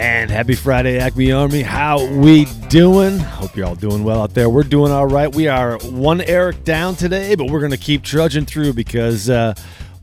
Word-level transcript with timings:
And 0.00 0.30
happy 0.30 0.54
Friday, 0.54 0.98
Acme 0.98 1.30
Army. 1.30 1.60
How 1.60 2.02
we 2.06 2.46
doing? 2.70 3.18
Hope 3.18 3.54
you're 3.54 3.66
all 3.66 3.74
doing 3.74 4.02
well 4.02 4.22
out 4.22 4.32
there. 4.32 4.48
We're 4.48 4.62
doing 4.62 4.90
all 4.90 5.06
right. 5.06 5.32
We 5.32 5.46
are 5.46 5.76
one 5.80 6.22
Eric 6.22 6.64
down 6.64 6.94
today, 6.94 7.34
but 7.34 7.50
we're 7.50 7.58
going 7.58 7.70
to 7.72 7.76
keep 7.76 8.02
trudging 8.02 8.46
through 8.46 8.72
because 8.72 9.28
uh, 9.28 9.52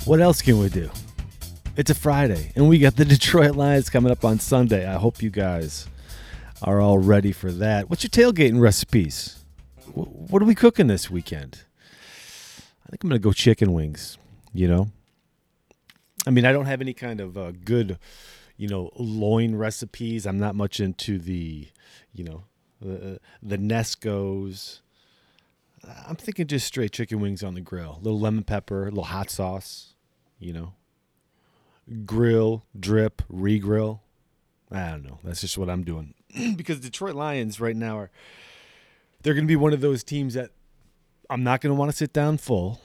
what 0.06 0.22
else 0.22 0.44
can 0.44 0.60
we 0.60 0.70
do? 0.70 0.92
It's 1.76 1.90
a 1.90 1.96
Friday, 1.96 2.52
and 2.56 2.70
we 2.70 2.78
got 2.78 2.96
the 2.96 3.06
Detroit 3.06 3.56
Lions 3.56 3.90
coming 3.90 4.12
up 4.12 4.24
on 4.24 4.38
Sunday. 4.38 4.88
I 4.88 5.00
hope 5.00 5.24
you 5.24 5.32
guys 5.32 5.88
are 6.62 6.80
all 6.80 7.00
ready 7.00 7.32
for 7.32 7.52
that. 7.54 7.90
What's 7.90 8.04
your 8.04 8.12
tailgating 8.12 8.60
recipes? 8.60 9.44
What 9.96 10.44
are 10.44 10.46
we 10.46 10.54
cooking 10.54 10.86
this 10.86 11.10
weekend? 11.10 11.64
I 12.86 12.92
think 12.92 13.04
I'm 13.04 13.10
going 13.10 13.20
to 13.20 13.24
go 13.24 13.34
chicken 13.34 13.74
wings, 13.74 14.20
you 14.54 14.68
know? 14.68 14.90
I 16.28 16.30
mean, 16.30 16.46
I 16.46 16.52
don't 16.52 16.68
have 16.68 16.82
any 16.82 16.94
kind 16.94 17.20
of 17.20 17.36
uh, 17.36 17.52
good 17.66 17.98
you 18.58 18.68
know 18.68 18.92
loin 18.96 19.56
recipes. 19.56 20.26
I'm 20.26 20.40
not 20.40 20.56
much 20.56 20.80
into 20.80 21.18
the 21.20 21.68
you 22.14 22.24
know 22.24 22.44
the 22.82 23.20
the 23.42 23.58
Nescos. 23.58 24.82
I'm 26.08 26.16
thinking 26.16 26.48
just 26.48 26.68
straight 26.68 26.92
chicken 26.92 27.22
wings 27.22 27.44
on 27.44 27.54
the 27.54 27.62
grill, 27.62 28.00
a 28.02 28.04
little 28.04 28.20
lemon 28.20 28.44
pepper, 28.44 28.84
a 28.84 28.90
little 28.90 29.06
hot 29.06 29.30
sauce, 29.30 29.94
you 30.38 30.52
know. 30.52 30.74
Grill, 32.06 32.66
drip, 32.78 33.22
regrill. 33.32 34.00
I 34.70 34.90
don't 34.90 35.06
know. 35.06 35.20
That's 35.24 35.40
just 35.40 35.58
what 35.58 35.70
I'm 35.70 35.84
doing 35.84 36.14
because 36.58 36.82
Detroit 36.82 37.16
Lions 37.16 37.62
right 37.62 37.76
now 37.76 37.98
are 37.98 38.12
they're 39.22 39.34
going 39.34 39.46
to 39.46 39.48
be 39.48 39.56
one 39.56 39.72
of 39.72 39.80
those 39.80 40.04
teams 40.04 40.34
that 40.34 40.52
I'm 41.30 41.44
not 41.44 41.62
going 41.62 41.74
to 41.74 41.80
want 41.80 41.92
to 41.92 41.96
sit 41.96 42.12
down 42.12 42.38
full. 42.38 42.82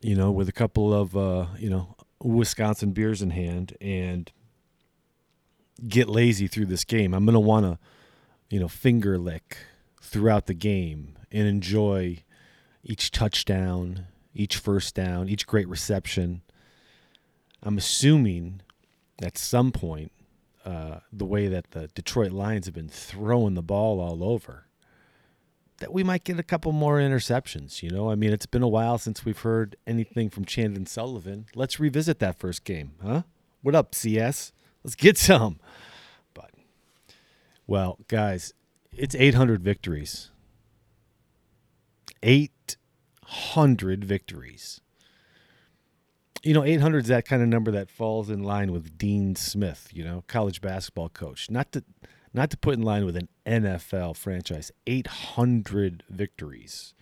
You 0.00 0.14
know, 0.14 0.30
with 0.30 0.48
a 0.48 0.52
couple 0.52 0.92
of 0.94 1.16
uh, 1.16 1.46
you 1.58 1.70
know 1.70 1.96
Wisconsin 2.22 2.92
beers 2.92 3.22
in 3.22 3.30
hand 3.30 3.76
and 3.80 4.30
get 5.86 6.08
lazy 6.08 6.46
through 6.46 6.66
this 6.66 6.84
game. 6.84 7.14
I'm 7.14 7.24
going 7.24 7.34
to 7.34 7.40
want 7.40 7.66
to, 7.66 7.78
you 8.50 8.58
know, 8.58 8.68
finger 8.68 9.18
lick 9.18 9.58
throughout 10.02 10.46
the 10.46 10.54
game 10.54 11.16
and 11.30 11.46
enjoy 11.46 12.24
each 12.82 13.10
touchdown, 13.10 14.06
each 14.34 14.56
first 14.56 14.94
down, 14.94 15.28
each 15.28 15.46
great 15.46 15.68
reception. 15.68 16.42
I'm 17.62 17.78
assuming 17.78 18.62
at 19.20 19.36
some 19.36 19.72
point, 19.72 20.12
uh, 20.64 21.00
the 21.12 21.24
way 21.24 21.48
that 21.48 21.70
the 21.70 21.88
Detroit 21.88 22.30
Lions 22.30 22.66
have 22.66 22.74
been 22.74 22.88
throwing 22.88 23.54
the 23.54 23.62
ball 23.62 24.00
all 24.00 24.22
over, 24.22 24.66
that 25.78 25.92
we 25.92 26.02
might 26.02 26.24
get 26.24 26.38
a 26.38 26.42
couple 26.42 26.72
more 26.72 26.98
interceptions. 26.98 27.82
You 27.82 27.90
know, 27.90 28.10
I 28.10 28.14
mean, 28.14 28.32
it's 28.32 28.46
been 28.46 28.62
a 28.62 28.68
while 28.68 28.98
since 28.98 29.24
we've 29.24 29.38
heard 29.38 29.76
anything 29.86 30.30
from 30.30 30.44
Chandon 30.44 30.86
Sullivan. 30.86 31.46
Let's 31.54 31.80
revisit 31.80 32.18
that 32.18 32.38
first 32.38 32.64
game, 32.64 32.92
huh? 33.02 33.22
What 33.62 33.74
up, 33.74 33.94
CS? 33.94 34.52
Let's 34.84 34.94
get 34.94 35.18
some. 35.18 35.60
But, 36.34 36.50
well, 37.66 37.98
guys, 38.08 38.54
it's 38.92 39.14
800 39.14 39.62
victories. 39.62 40.30
800 42.22 44.04
victories. 44.04 44.80
You 46.42 46.54
know, 46.54 46.64
800 46.64 47.02
is 47.04 47.08
that 47.08 47.26
kind 47.26 47.42
of 47.42 47.48
number 47.48 47.72
that 47.72 47.90
falls 47.90 48.30
in 48.30 48.42
line 48.42 48.70
with 48.72 48.96
Dean 48.96 49.34
Smith, 49.34 49.88
you 49.92 50.04
know, 50.04 50.22
college 50.28 50.60
basketball 50.60 51.08
coach. 51.08 51.50
Not 51.50 51.72
to 51.72 51.84
not 52.32 52.50
to 52.50 52.56
put 52.56 52.74
in 52.74 52.82
line 52.82 53.04
with 53.04 53.16
an 53.16 53.28
NFL 53.46 54.16
franchise. 54.16 54.70
800 54.86 56.04
victories. 56.08 56.94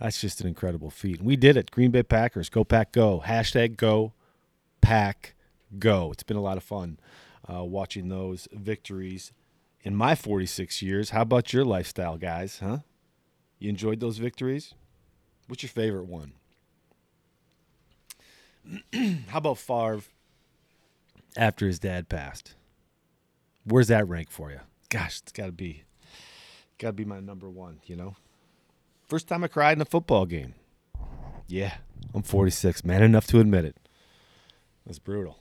That's 0.00 0.20
just 0.20 0.40
an 0.40 0.46
incredible 0.46 0.90
feat. 0.90 1.20
We 1.20 1.36
did 1.36 1.56
it. 1.56 1.70
Green 1.70 1.90
Bay 1.90 2.02
Packers. 2.04 2.48
Go 2.48 2.64
Pack 2.64 2.92
Go. 2.92 3.22
Hashtag 3.24 3.76
Go 3.76 4.12
Pack 4.80 5.34
Go. 5.78 6.12
It's 6.12 6.22
been 6.22 6.36
a 6.36 6.42
lot 6.42 6.56
of 6.56 6.62
fun 6.62 6.98
uh, 7.52 7.64
watching 7.64 8.08
those 8.08 8.46
victories 8.52 9.32
in 9.82 9.96
my 9.96 10.14
46 10.14 10.82
years. 10.82 11.10
How 11.10 11.22
about 11.22 11.52
your 11.52 11.64
lifestyle, 11.64 12.16
guys? 12.16 12.60
Huh? 12.60 12.78
You 13.58 13.70
enjoyed 13.70 13.98
those 13.98 14.18
victories? 14.18 14.74
What's 15.48 15.62
your 15.62 15.70
favorite 15.70 16.06
one? 16.06 16.32
How 19.28 19.38
about 19.38 19.58
Favre 19.58 20.02
after 21.36 21.66
his 21.66 21.78
dad 21.78 22.08
passed? 22.08 22.54
Where's 23.68 23.88
that 23.88 24.08
rank 24.08 24.30
for 24.30 24.50
you? 24.50 24.60
Gosh, 24.88 25.20
it's 25.20 25.32
got 25.32 25.46
to 25.46 25.52
be, 25.52 25.84
got 26.78 26.88
to 26.88 26.92
be 26.94 27.04
my 27.04 27.20
number 27.20 27.50
one. 27.50 27.80
You 27.84 27.96
know, 27.96 28.16
first 29.06 29.28
time 29.28 29.44
I 29.44 29.48
cried 29.48 29.76
in 29.76 29.82
a 29.82 29.84
football 29.84 30.24
game. 30.24 30.54
Yeah, 31.46 31.74
I'm 32.14 32.22
46, 32.22 32.84
man 32.84 33.02
enough 33.02 33.26
to 33.28 33.40
admit 33.40 33.64
it. 33.64 33.76
That's 34.86 34.98
brutal. 34.98 35.40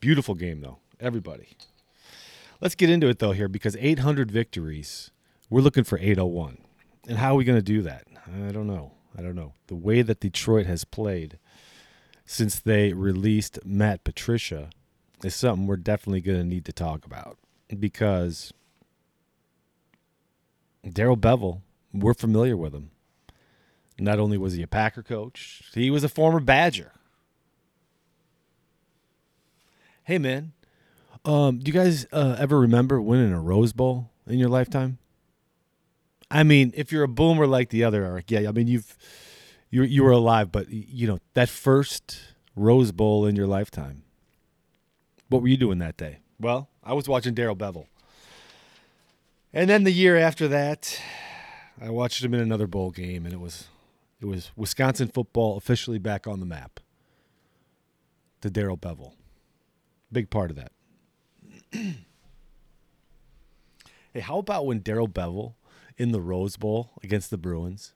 Beautiful 0.00 0.34
game 0.34 0.60
though, 0.60 0.78
everybody. 1.00 1.56
Let's 2.60 2.74
get 2.74 2.90
into 2.90 3.08
it 3.08 3.18
though 3.18 3.32
here 3.32 3.48
because 3.48 3.76
800 3.80 4.30
victories. 4.30 5.10
We're 5.48 5.60
looking 5.60 5.84
for 5.84 5.98
801, 5.98 6.58
and 7.06 7.18
how 7.18 7.32
are 7.32 7.36
we 7.36 7.44
going 7.44 7.58
to 7.58 7.62
do 7.62 7.82
that? 7.82 8.06
I 8.26 8.50
don't 8.50 8.66
know. 8.66 8.92
I 9.16 9.22
don't 9.22 9.36
know. 9.36 9.52
The 9.68 9.76
way 9.76 10.02
that 10.02 10.20
Detroit 10.20 10.66
has 10.66 10.84
played 10.84 11.38
since 12.26 12.58
they 12.58 12.92
released 12.92 13.58
Matt 13.64 14.04
Patricia 14.04 14.70
is 15.24 15.34
something 15.34 15.66
we're 15.66 15.76
definitely 15.76 16.20
going 16.20 16.38
to 16.38 16.44
need 16.44 16.64
to 16.66 16.72
talk 16.72 17.04
about 17.04 17.38
because 17.78 18.52
Darrell 20.88 21.16
Bevell, 21.16 21.60
we're 21.92 22.14
familiar 22.14 22.56
with 22.56 22.74
him. 22.74 22.90
Not 23.98 24.18
only 24.18 24.36
was 24.36 24.54
he 24.54 24.62
a 24.62 24.66
Packer 24.66 25.02
coach, 25.02 25.70
he 25.74 25.90
was 25.90 26.04
a 26.04 26.08
former 26.08 26.40
Badger. 26.40 26.92
Hey, 30.02 30.18
man, 30.18 30.52
um, 31.24 31.58
do 31.58 31.70
you 31.70 31.72
guys 31.72 32.06
uh, 32.12 32.36
ever 32.38 32.58
remember 32.58 33.00
winning 33.00 33.32
a 33.32 33.40
Rose 33.40 33.72
Bowl 33.72 34.10
in 34.26 34.38
your 34.38 34.48
lifetime? 34.50 34.98
I 36.30 36.42
mean, 36.42 36.72
if 36.74 36.90
you're 36.90 37.04
a 37.04 37.08
boomer 37.08 37.46
like 37.46 37.70
the 37.70 37.84
other 37.84 38.04
Eric, 38.04 38.30
yeah, 38.30 38.48
I 38.48 38.52
mean 38.52 38.66
you've 38.66 38.96
you 39.70 39.82
you 39.82 40.02
were 40.02 40.10
alive, 40.10 40.50
but 40.50 40.68
you 40.68 41.06
know 41.06 41.20
that 41.34 41.48
first 41.48 42.20
Rose 42.56 42.92
Bowl 42.92 43.24
in 43.24 43.36
your 43.36 43.46
lifetime. 43.46 44.02
What 45.28 45.42
were 45.42 45.48
you 45.48 45.56
doing 45.56 45.78
that 45.78 45.96
day? 45.96 46.18
Well, 46.38 46.68
I 46.82 46.92
was 46.92 47.08
watching 47.08 47.34
Darrell 47.34 47.56
Bevell. 47.56 47.86
And 49.52 49.70
then 49.70 49.84
the 49.84 49.92
year 49.92 50.16
after 50.16 50.48
that, 50.48 51.00
I 51.80 51.90
watched 51.90 52.24
him 52.24 52.34
in 52.34 52.40
another 52.40 52.66
bowl 52.66 52.90
game, 52.90 53.24
and 53.24 53.32
it 53.32 53.40
was 53.40 53.68
it 54.20 54.26
was 54.26 54.50
Wisconsin 54.56 55.08
football 55.08 55.56
officially 55.56 55.98
back 55.98 56.26
on 56.26 56.40
the 56.40 56.46
map. 56.46 56.80
To 58.40 58.50
Darrell 58.50 58.76
Bevell, 58.76 59.12
big 60.12 60.28
part 60.28 60.50
of 60.50 60.56
that. 60.56 60.72
hey, 64.12 64.20
how 64.20 64.38
about 64.38 64.66
when 64.66 64.80
Darrell 64.80 65.08
Bevell 65.08 65.54
in 65.96 66.12
the 66.12 66.20
Rose 66.20 66.56
Bowl 66.56 66.90
against 67.02 67.30
the 67.30 67.38
Bruins 67.38 67.94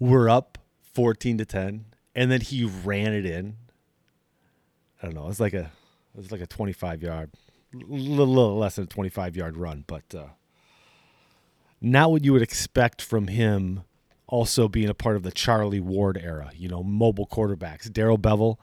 were 0.00 0.28
up 0.28 0.58
fourteen 0.92 1.38
to 1.38 1.44
ten, 1.44 1.84
and 2.16 2.32
then 2.32 2.40
he 2.40 2.64
ran 2.64 3.12
it 3.12 3.24
in 3.24 3.56
I 5.00 5.06
don't 5.06 5.14
know. 5.14 5.24
It 5.24 5.28
was 5.28 5.40
like 5.40 5.54
a 5.54 5.70
it 6.14 6.16
was 6.16 6.32
like 6.32 6.40
a 6.40 6.46
25 6.46 7.02
yard, 7.02 7.30
little, 7.72 8.26
little 8.26 8.58
less 8.58 8.76
than 8.76 8.84
a 8.84 8.88
25 8.88 9.36
yard 9.36 9.56
run, 9.56 9.84
but 9.86 10.14
uh, 10.14 10.28
not 11.80 12.10
what 12.10 12.24
you 12.24 12.32
would 12.32 12.42
expect 12.42 13.00
from 13.02 13.28
him. 13.28 13.82
Also 14.26 14.68
being 14.68 14.88
a 14.88 14.94
part 14.94 15.16
of 15.16 15.24
the 15.24 15.32
Charlie 15.32 15.80
Ward 15.80 16.16
era, 16.16 16.52
you 16.54 16.68
know, 16.68 16.84
mobile 16.84 17.26
quarterbacks. 17.26 17.92
Darrell 17.92 18.18
Bevell, 18.18 18.58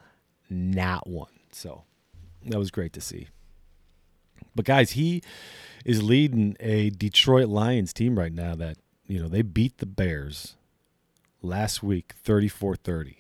not 0.50 1.08
one. 1.08 1.32
So 1.52 1.84
that 2.46 2.58
was 2.58 2.72
great 2.72 2.94
to 2.94 3.02
see. 3.02 3.28
But 4.56 4.64
guys, 4.64 4.92
he 4.92 5.22
is 5.84 6.02
leading 6.02 6.56
a 6.62 6.90
Detroit 6.90 7.50
Lions 7.50 7.92
team 7.92 8.18
right 8.18 8.32
now 8.32 8.56
that, 8.56 8.78
you 9.08 9.20
know, 9.22 9.28
they 9.28 9.42
beat 9.42 9.80
the 9.80 9.86
Bears 9.86 10.56
last 11.42 11.84
week 11.84 12.14
34-30. 12.26 13.16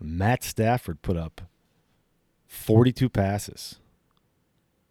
Matt 0.00 0.42
Stafford 0.42 1.00
put 1.00 1.16
up 1.16 1.42
42 2.54 3.10
passes, 3.10 3.76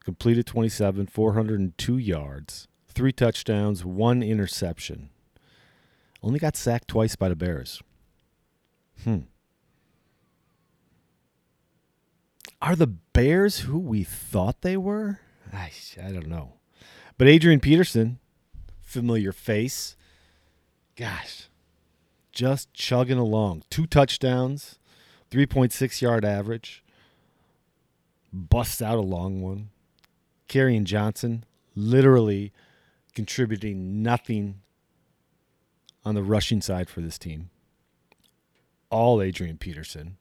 completed 0.03 0.45
27, 0.45 1.07
402 1.07 1.97
yards, 1.97 2.67
three 2.87 3.11
touchdowns, 3.11 3.83
one 3.83 4.21
interception. 4.21 5.09
Only 6.21 6.37
got 6.37 6.55
sacked 6.55 6.89
twice 6.89 7.15
by 7.15 7.29
the 7.29 7.35
Bears. 7.35 7.81
Hmm. 9.03 9.21
Are 12.61 12.75
the 12.75 12.87
Bears 12.87 13.61
who 13.61 13.79
we 13.79 14.03
thought 14.03 14.61
they 14.61 14.77
were? 14.77 15.19
I, 15.51 15.71
I 16.01 16.11
don't 16.11 16.27
know. 16.27 16.53
But 17.17 17.27
Adrian 17.27 17.59
Peterson, 17.59 18.19
familiar 18.81 19.31
face. 19.31 19.95
Gosh, 20.95 21.49
just 22.31 22.71
chugging 22.73 23.17
along. 23.17 23.63
Two 23.71 23.87
touchdowns, 23.87 24.77
3.6 25.31 26.01
yard 26.01 26.23
average 26.23 26.82
busts 28.33 28.81
out 28.81 28.97
a 28.97 29.01
long 29.01 29.41
one. 29.41 29.69
Kerryon 30.49 30.83
Johnson 30.83 31.45
literally 31.75 32.51
contributing 33.13 34.01
nothing 34.01 34.61
on 36.03 36.15
the 36.15 36.23
rushing 36.23 36.61
side 36.61 36.89
for 36.89 37.01
this 37.01 37.17
team. 37.17 37.49
All 38.89 39.21
Adrian 39.21 39.57
Peterson. 39.57 40.17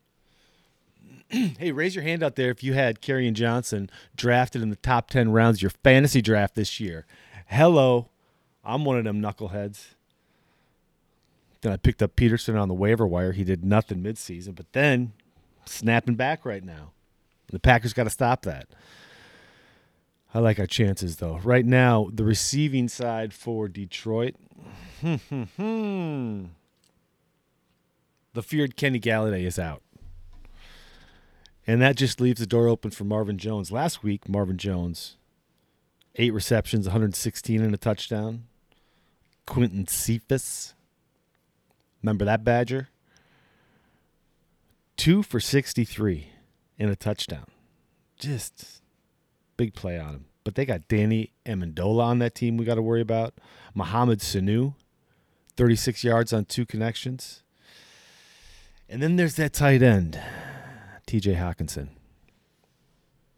hey, 1.28 1.72
raise 1.72 1.94
your 1.94 2.04
hand 2.04 2.22
out 2.22 2.36
there 2.36 2.50
if 2.50 2.62
you 2.62 2.74
had 2.74 3.00
Kerryon 3.00 3.32
Johnson 3.32 3.90
drafted 4.14 4.62
in 4.62 4.70
the 4.70 4.76
top 4.76 5.10
10 5.10 5.32
rounds 5.32 5.58
of 5.58 5.62
your 5.62 5.70
fantasy 5.70 6.22
draft 6.22 6.54
this 6.54 6.78
year. 6.78 7.06
Hello. 7.46 8.08
I'm 8.64 8.84
one 8.84 8.98
of 8.98 9.04
them 9.04 9.20
knuckleheads. 9.20 9.94
Then 11.62 11.72
I 11.72 11.76
picked 11.76 12.02
up 12.02 12.16
Peterson 12.16 12.56
on 12.56 12.68
the 12.68 12.74
waiver 12.74 13.06
wire. 13.06 13.32
He 13.32 13.44
did 13.44 13.64
nothing 13.64 14.02
midseason, 14.02 14.54
but 14.54 14.72
then 14.72 15.12
snapping 15.64 16.14
back 16.14 16.44
right 16.44 16.62
now. 16.62 16.92
The 17.50 17.58
Packers 17.58 17.92
got 17.92 18.04
to 18.04 18.10
stop 18.10 18.42
that. 18.42 18.68
I 20.34 20.38
like 20.38 20.58
our 20.58 20.66
chances 20.66 21.16
though. 21.16 21.38
Right 21.42 21.66
now, 21.66 22.08
the 22.12 22.24
receiving 22.24 22.88
side 22.88 23.34
for 23.34 23.68
Detroit. 23.68 24.34
the 25.02 26.48
feared 28.42 28.76
Kenny 28.76 29.00
Golladay 29.00 29.44
is 29.44 29.58
out. 29.58 29.82
And 31.66 31.80
that 31.82 31.96
just 31.96 32.20
leaves 32.20 32.40
the 32.40 32.46
door 32.46 32.66
open 32.66 32.90
for 32.90 33.04
Marvin 33.04 33.38
Jones. 33.38 33.70
Last 33.70 34.02
week, 34.02 34.28
Marvin 34.28 34.56
Jones, 34.56 35.16
eight 36.16 36.32
receptions, 36.32 36.86
116 36.86 37.62
and 37.62 37.74
a 37.74 37.78
touchdown. 37.78 38.44
Quinton 39.46 39.86
Cephus, 39.86 40.74
remember 42.02 42.24
that 42.24 42.42
Badger? 42.42 42.88
Two 44.96 45.22
for 45.22 45.40
63 45.40 46.31
and 46.82 46.90
a 46.90 46.96
touchdown. 46.96 47.46
Just 48.18 48.82
big 49.56 49.74
play 49.74 49.98
on 49.98 50.14
him. 50.14 50.24
But 50.44 50.56
they 50.56 50.64
got 50.64 50.88
Danny 50.88 51.32
Amendola 51.46 52.02
on 52.02 52.18
that 52.18 52.34
team 52.34 52.56
we 52.56 52.64
got 52.64 52.74
to 52.74 52.82
worry 52.82 53.00
about. 53.00 53.34
Mohamed 53.74 54.18
Sanu, 54.18 54.74
36 55.56 56.02
yards 56.02 56.32
on 56.32 56.44
two 56.44 56.66
connections. 56.66 57.44
And 58.88 59.00
then 59.00 59.16
there's 59.16 59.36
that 59.36 59.52
tight 59.52 59.82
end. 59.82 60.20
TJ 61.06 61.36
Hockenson. 61.36 61.88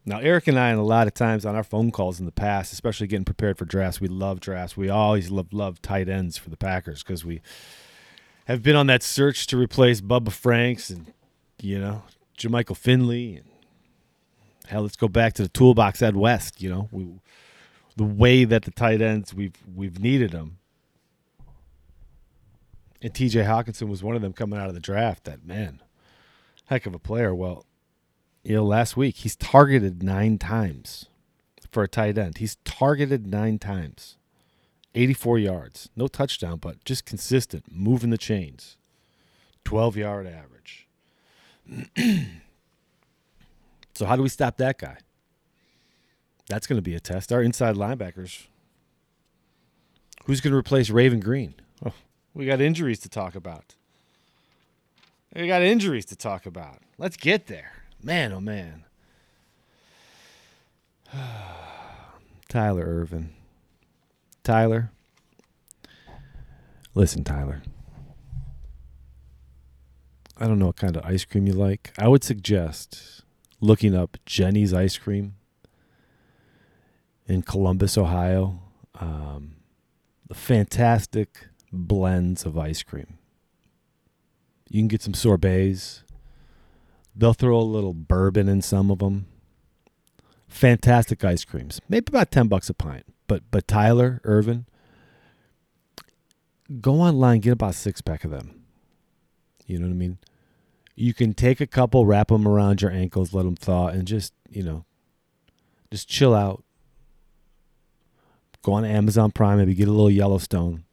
Now, 0.07 0.19
Eric 0.19 0.47
and 0.47 0.59
I, 0.59 0.69
and 0.69 0.79
a 0.79 0.83
lot 0.83 1.07
of 1.07 1.13
times 1.13 1.45
on 1.45 1.55
our 1.55 1.63
phone 1.63 1.91
calls 1.91 2.19
in 2.19 2.25
the 2.25 2.31
past, 2.31 2.73
especially 2.73 3.07
getting 3.07 3.25
prepared 3.25 3.57
for 3.57 3.65
drafts, 3.65 3.99
we 3.99 4.07
love 4.07 4.39
drafts. 4.39 4.77
We 4.77 4.89
always 4.89 5.31
love 5.31 5.51
love 5.51 5.81
tight 5.81 6.09
ends 6.09 6.37
for 6.37 6.49
the 6.49 6.57
Packers 6.57 7.01
because 7.01 7.25
we 7.25 7.41
have 8.45 8.61
been 8.61 8.75
on 8.75 8.87
that 8.87 9.01
search 9.01 9.47
to 9.47 9.57
replace 9.57 10.01
Bubba 10.01 10.31
Franks 10.31 10.89
and 10.89 11.11
you 11.59 11.79
know 11.79 12.03
Jermichael 12.37 12.77
Finley 12.77 13.35
and 13.35 13.45
hell, 14.67 14.81
let's 14.81 14.95
go 14.95 15.07
back 15.07 15.33
to 15.33 15.43
the 15.43 15.49
toolbox 15.49 16.01
Ed 16.01 16.15
West. 16.15 16.61
You 16.61 16.69
know, 16.69 16.89
we 16.91 17.07
the 17.95 18.03
way 18.03 18.43
that 18.43 18.63
the 18.63 18.71
tight 18.71 19.01
ends 19.01 19.33
we've 19.33 19.55
we've 19.73 19.99
needed 19.99 20.31
them. 20.31 20.57
And 23.01 23.13
T.J. 23.13 23.43
Hockenson 23.43 23.87
was 23.87 24.01
one 24.01 24.15
of 24.15 24.21
them 24.21 24.33
coming 24.33 24.59
out 24.59 24.67
of 24.67 24.73
the 24.73 24.79
draft. 24.79 25.25
That 25.25 25.45
man, 25.45 25.81
heck 26.65 26.85
of 26.85 26.95
a 26.95 26.99
player. 26.99 27.35
Well, 27.35 27.65
you 28.43 28.55
know, 28.55 28.65
last 28.65 28.97
week 28.97 29.17
he's 29.17 29.35
targeted 29.35 30.01
nine 30.01 30.37
times 30.37 31.05
for 31.69 31.83
a 31.83 31.87
tight 31.87 32.17
end. 32.17 32.37
He's 32.37 32.57
targeted 32.63 33.27
nine 33.27 33.59
times, 33.59 34.17
84 34.95 35.39
yards, 35.39 35.89
no 35.95 36.07
touchdown, 36.07 36.57
but 36.57 36.83
just 36.85 37.05
consistent, 37.05 37.65
moving 37.69 38.11
the 38.11 38.17
chains, 38.17 38.77
12 39.65 39.97
yard 39.97 40.25
average. 40.25 40.84
so 43.93 44.05
how 44.05 44.15
do 44.15 44.21
we 44.23 44.29
stop 44.29 44.57
that 44.57 44.77
guy? 44.77 44.97
That's 46.47 46.67
going 46.67 46.77
to 46.77 46.83
be 46.83 46.95
a 46.95 46.99
test. 46.99 47.31
Our 47.33 47.41
inside 47.41 47.75
linebackers. 47.75 48.45
Who's 50.25 50.41
going 50.41 50.51
to 50.51 50.57
replace 50.57 50.89
Raven 50.89 51.19
Greene? 51.19 51.55
Oh, 51.85 51.93
we 52.33 52.45
got 52.45 52.61
injuries 52.61 52.99
to 52.99 53.09
talk 53.09 53.35
about. 53.35 53.75
We 55.35 55.47
got 55.47 55.61
injuries 55.61 56.05
to 56.05 56.15
talk 56.15 56.45
about. 56.45 56.79
Let's 56.97 57.17
get 57.17 57.47
there. 57.47 57.73
Man, 58.01 58.31
oh 58.31 58.39
man. 58.39 58.85
Tyler 62.47 62.85
Ervin. 62.85 63.31
Tyler. 64.43 64.91
Listen, 66.93 67.23
Tyler. 67.23 67.61
I 70.37 70.47
don't 70.47 70.59
know 70.59 70.67
what 70.67 70.75
kind 70.75 70.97
of 70.97 71.05
ice 71.05 71.23
cream 71.25 71.47
you 71.47 71.53
like. 71.53 71.93
I 71.97 72.07
would 72.07 72.23
suggest 72.23 73.23
looking 73.61 73.95
up 73.95 74.17
Jeni's 74.25 74.73
ice 74.73 74.97
cream 74.97 75.35
in 77.25 77.41
Columbus, 77.41 77.97
Ohio. 77.97 78.59
Um, 78.99 79.55
the 80.27 80.35
fantastic 80.35 81.47
blends 81.71 82.45
of 82.45 82.57
ice 82.57 82.83
cream. 82.83 83.17
You 84.69 84.81
can 84.81 84.87
get 84.87 85.01
some 85.01 85.13
sorbets. 85.13 86.03
They'll 87.15 87.33
throw 87.33 87.57
a 87.57 87.61
little 87.61 87.93
bourbon 87.93 88.49
in 88.49 88.61
some 88.61 88.91
of 88.91 88.99
them. 88.99 89.27
Fantastic 90.47 91.23
ice 91.23 91.45
creams. 91.45 91.79
Maybe 91.87 92.05
about 92.09 92.31
10 92.31 92.47
bucks 92.47 92.69
a 92.69 92.73
pint. 92.73 93.05
But 93.27 93.43
but 93.51 93.67
Tyler, 93.67 94.21
Ervin, 94.23 94.65
go 96.81 96.95
online, 96.95 97.39
get 97.39 97.53
about 97.53 97.71
a 97.71 97.73
six 97.73 98.01
pack 98.01 98.23
of 98.23 98.31
them. 98.31 98.64
You 99.65 99.79
know 99.79 99.87
what 99.87 99.93
I 99.93 99.97
mean? 99.97 100.17
You 100.95 101.13
can 101.13 101.33
take 101.33 101.59
a 101.59 101.67
couple, 101.67 102.05
wrap 102.05 102.29
them 102.29 102.47
around 102.47 102.81
your 102.81 102.91
ankles, 102.91 103.33
let 103.33 103.43
them 103.43 103.55
thaw, 103.55 103.87
and 103.87 104.07
just, 104.07 104.33
you 104.49 104.63
know, 104.63 104.85
just 105.91 106.07
chill 106.07 106.33
out. 106.33 106.63
Go 108.61 108.73
on 108.73 108.85
Amazon 108.85 109.31
Prime, 109.31 109.57
maybe 109.57 109.75
get 109.75 109.87
a 109.87 109.91
little 109.91 110.09
Yellowstone. 110.09 110.85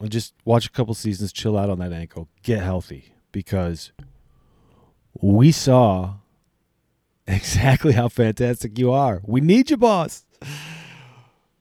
And 0.00 0.10
just 0.10 0.34
watch 0.44 0.66
a 0.66 0.70
couple 0.70 0.92
seasons, 0.94 1.32
chill 1.32 1.56
out 1.56 1.70
on 1.70 1.78
that 1.78 1.92
ankle, 1.92 2.28
get 2.42 2.62
healthy 2.62 3.14
because 3.32 3.92
we 5.20 5.52
saw 5.52 6.16
exactly 7.26 7.92
how 7.92 8.08
fantastic 8.08 8.78
you 8.78 8.92
are. 8.92 9.22
We 9.24 9.40
need 9.40 9.70
you, 9.70 9.76
boss. 9.76 10.24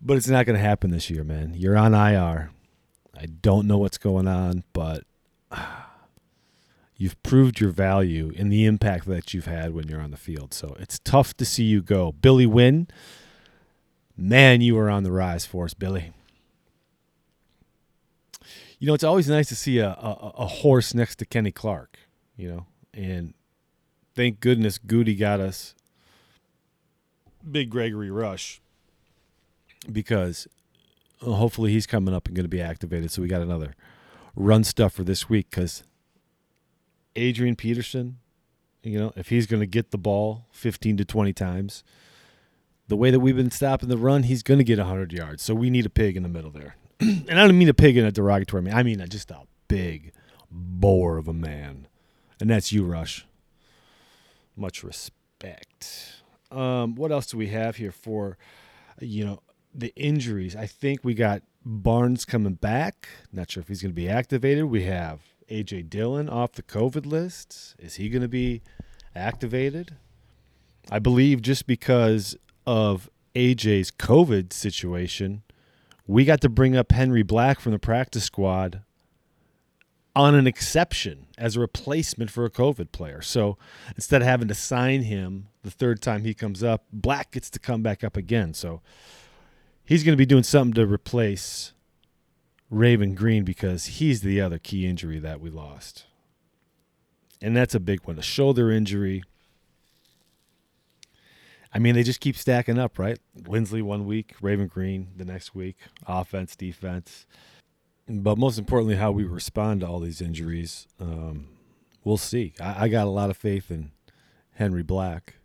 But 0.01 0.17
it's 0.17 0.27
not 0.27 0.45
going 0.45 0.57
to 0.57 0.63
happen 0.63 0.91
this 0.91 1.09
year, 1.09 1.23
man. 1.23 1.53
You're 1.56 1.77
on 1.77 1.94
IR. 1.94 2.51
I 3.17 3.25
don't 3.25 3.65
know 3.67 3.77
what's 3.77 3.97
going 3.97 4.27
on, 4.27 4.63
but 4.73 5.03
you've 6.97 7.21
proved 7.24 7.59
your 7.59 7.69
value 7.69 8.31
in 8.36 8.50
the 8.50 8.65
impact 8.65 9.06
that 9.06 9.33
you've 9.33 9.45
had 9.45 9.74
when 9.74 9.88
you're 9.88 10.01
on 10.01 10.12
the 10.12 10.18
field. 10.18 10.53
So 10.53 10.75
it's 10.80 11.00
tough 11.00 11.36
to 11.38 11.45
see 11.45 11.63
you 11.63 11.81
go. 11.81 12.13
Billy 12.13 12.45
Winn, 12.45 12.88
man, 14.18 14.62
you 14.62 14.77
are 14.77 14.89
on 14.89 15.03
the 15.03 15.12
rise 15.12 15.45
for 15.45 15.65
us, 15.65 15.74
Billy. 15.74 16.12
You 18.80 18.88
know, 18.88 18.94
it's 18.94 19.03
always 19.03 19.27
nice 19.27 19.47
to 19.50 19.56
see 19.56 19.80
a, 19.80 19.89
a, 19.89 20.33
a 20.38 20.45
horse 20.47 20.94
next 20.94 21.18
to 21.18 21.25
Kenny 21.25 21.51
Clark, 21.51 21.97
you 22.36 22.50
know, 22.50 22.65
and 22.94 23.33
thank 24.13 24.39
goodness 24.39 24.77
Goody 24.77 25.15
got 25.15 25.39
us 25.39 25.75
big 27.50 27.69
Gregory 27.69 28.12
Rush 28.12 28.62
because 29.91 30.48
uh, 31.22 31.31
hopefully 31.31 31.72
he's 31.72 31.88
coming 31.88 32.13
up 32.13 32.27
and 32.27 32.36
going 32.36 32.46
to 32.46 32.50
be 32.50 32.62
activated. 32.62 33.12
So 33.12 33.22
we 33.22 33.27
got 33.27 33.41
another 33.41 33.75
run 34.36 34.63
stuff 34.63 34.93
for 34.93 35.03
this 35.03 35.29
week 35.29 35.50
because 35.50 35.84
Adrian 37.15 37.55
Peterson, 37.55 38.17
you 38.84 39.00
know, 39.00 39.13
if 39.15 39.29
he's 39.29 39.48
going 39.48 39.62
to 39.62 39.67
get 39.67 39.91
the 39.91 39.98
ball 39.98 40.45
15 40.51 40.98
to 40.98 41.05
20 41.05 41.34
times, 41.34 41.84
the 42.88 42.95
way 42.95 43.10
that 43.10 43.19
we've 43.19 43.36
been 43.36 43.51
stopping 43.51 43.89
the 43.89 43.98
run, 43.98 44.24
he's 44.24 44.43
going 44.43 44.60
to 44.60 44.63
get 44.63 44.77
100 44.77 45.12
yards. 45.12 45.43
So 45.43 45.55
we 45.55 45.69
need 45.69 45.86
a 45.86 45.89
pig 45.89 46.15
in 46.15 46.24
the 46.24 46.29
middle 46.29 46.51
there. 46.51 46.75
and 47.00 47.31
I 47.31 47.48
don't 47.48 47.57
mean 47.57 47.69
a 47.69 47.74
pig 47.74 47.98
in 47.98 48.05
a 48.05 48.12
derogatory 48.12 48.62
mean. 48.62 48.74
I 48.74 48.84
mean 48.84 49.03
just 49.10 49.31
a 49.31 49.41
big 49.67 50.12
bore 50.51 51.17
of 51.17 51.27
a 51.27 51.34
man. 51.34 51.88
And 52.39 52.50
that's 52.50 52.72
you, 52.72 52.86
Rush. 52.86 53.25
Much 54.55 54.84
respect. 54.84 56.22
Um, 56.51 56.95
what 56.95 57.12
else 57.12 57.27
do 57.27 57.38
we 57.38 57.48
have 57.48 57.77
here 57.77 57.91
for, 57.91 58.38
you 59.00 59.25
know, 59.25 59.41
the 59.74 59.93
injuries? 59.95 60.55
I 60.55 60.67
think 60.67 61.00
we 61.03 61.13
got 61.13 61.41
Barnes 61.65 62.24
coming 62.24 62.53
back. 62.53 63.10
Not 63.34 63.51
sure 63.51 63.62
if 63.62 63.67
he's 63.67 63.81
going 63.81 63.91
to 63.91 63.95
be 63.95 64.07
activated. 64.07 64.65
We 64.65 64.84
have 64.84 65.22
AJ 65.49 65.89
Dillon 65.89 66.29
off 66.29 66.53
the 66.53 66.63
COVID 66.63 67.05
list. 67.05 67.75
Is 67.79 67.95
he 67.95 68.09
going 68.09 68.21
to 68.21 68.27
be 68.27 68.61
activated? 69.15 69.95
I 70.89 70.99
believe 70.99 71.41
just 71.41 71.67
because 71.67 72.35
of 72.65 73.09
AJ's 73.35 73.91
COVID 73.91 74.53
situation, 74.53 75.43
we 76.07 76.25
got 76.25 76.41
to 76.41 76.49
bring 76.49 76.75
up 76.75 76.91
Henry 76.91 77.23
Black 77.23 77.59
from 77.59 77.71
the 77.71 77.79
practice 77.79 78.23
squad 78.23 78.81
on 80.15 80.33
an 80.33 80.47
exception 80.47 81.27
as 81.37 81.55
a 81.55 81.59
replacement 81.59 82.31
for 82.31 82.45
a 82.45 82.49
COVID 82.49 82.91
player. 82.91 83.21
So 83.21 83.57
instead 83.95 84.21
of 84.21 84.27
having 84.27 84.47
to 84.47 84.55
sign 84.55 85.01
him 85.03 85.47
the 85.63 85.71
third 85.71 86.01
time 86.01 86.23
he 86.23 86.33
comes 86.33 86.63
up, 86.63 86.85
Black 86.93 87.31
gets 87.31 87.49
to 87.51 87.59
come 87.59 87.81
back 87.81 88.03
up 88.03 88.15
again. 88.15 88.53
So 88.53 88.81
he's 89.83 90.03
going 90.03 90.13
to 90.13 90.17
be 90.17 90.25
doing 90.25 90.43
something 90.43 90.73
to 90.75 90.85
replace 90.85 91.73
Raven 92.75 93.15
Greene 93.15 93.44
because 93.44 93.86
he's 93.86 94.22
the 94.22 94.41
other 94.41 94.58
key 94.58 94.86
injury 94.86 95.20
that 95.20 95.39
we 95.39 95.50
lost. 95.50 96.05
And 97.41 97.55
that's 97.55 97.75
a 97.75 97.79
big 97.79 98.01
one. 98.05 98.17
A 98.17 98.24
shoulder 98.24 98.72
injury. 98.72 99.24
I 101.74 101.79
mean, 101.79 101.96
they 101.96 102.03
just 102.03 102.22
keep 102.22 102.38
stacking 102.38 102.79
up, 102.79 102.98
right? 102.98 103.20
Linsley 103.38 103.82
one 103.82 104.05
week, 104.05 104.36
Raven 104.41 104.67
Greene 104.67 105.10
the 105.15 105.25
next 105.25 105.53
week, 105.53 105.77
offense, 106.08 106.55
defense 106.55 107.25
but 108.08 108.38
most 108.38 108.58
importantly, 108.58 108.96
how 108.96 109.12
we 109.12 109.24
respond 109.24 109.82
to 109.82 109.88
all 109.88 110.00
these 110.00 110.22
injuries. 110.22 110.88
Um, 111.00 111.48
we'll 112.03 112.17
see. 112.17 112.53
I, 112.60 112.86
I, 112.86 112.88
got 112.88 113.08
a 113.08 113.10
lot 113.10 113.29
of 113.29 113.38
faith 113.38 113.72
in 113.72 113.91
Henry 114.55 114.84
Black. 114.84 115.36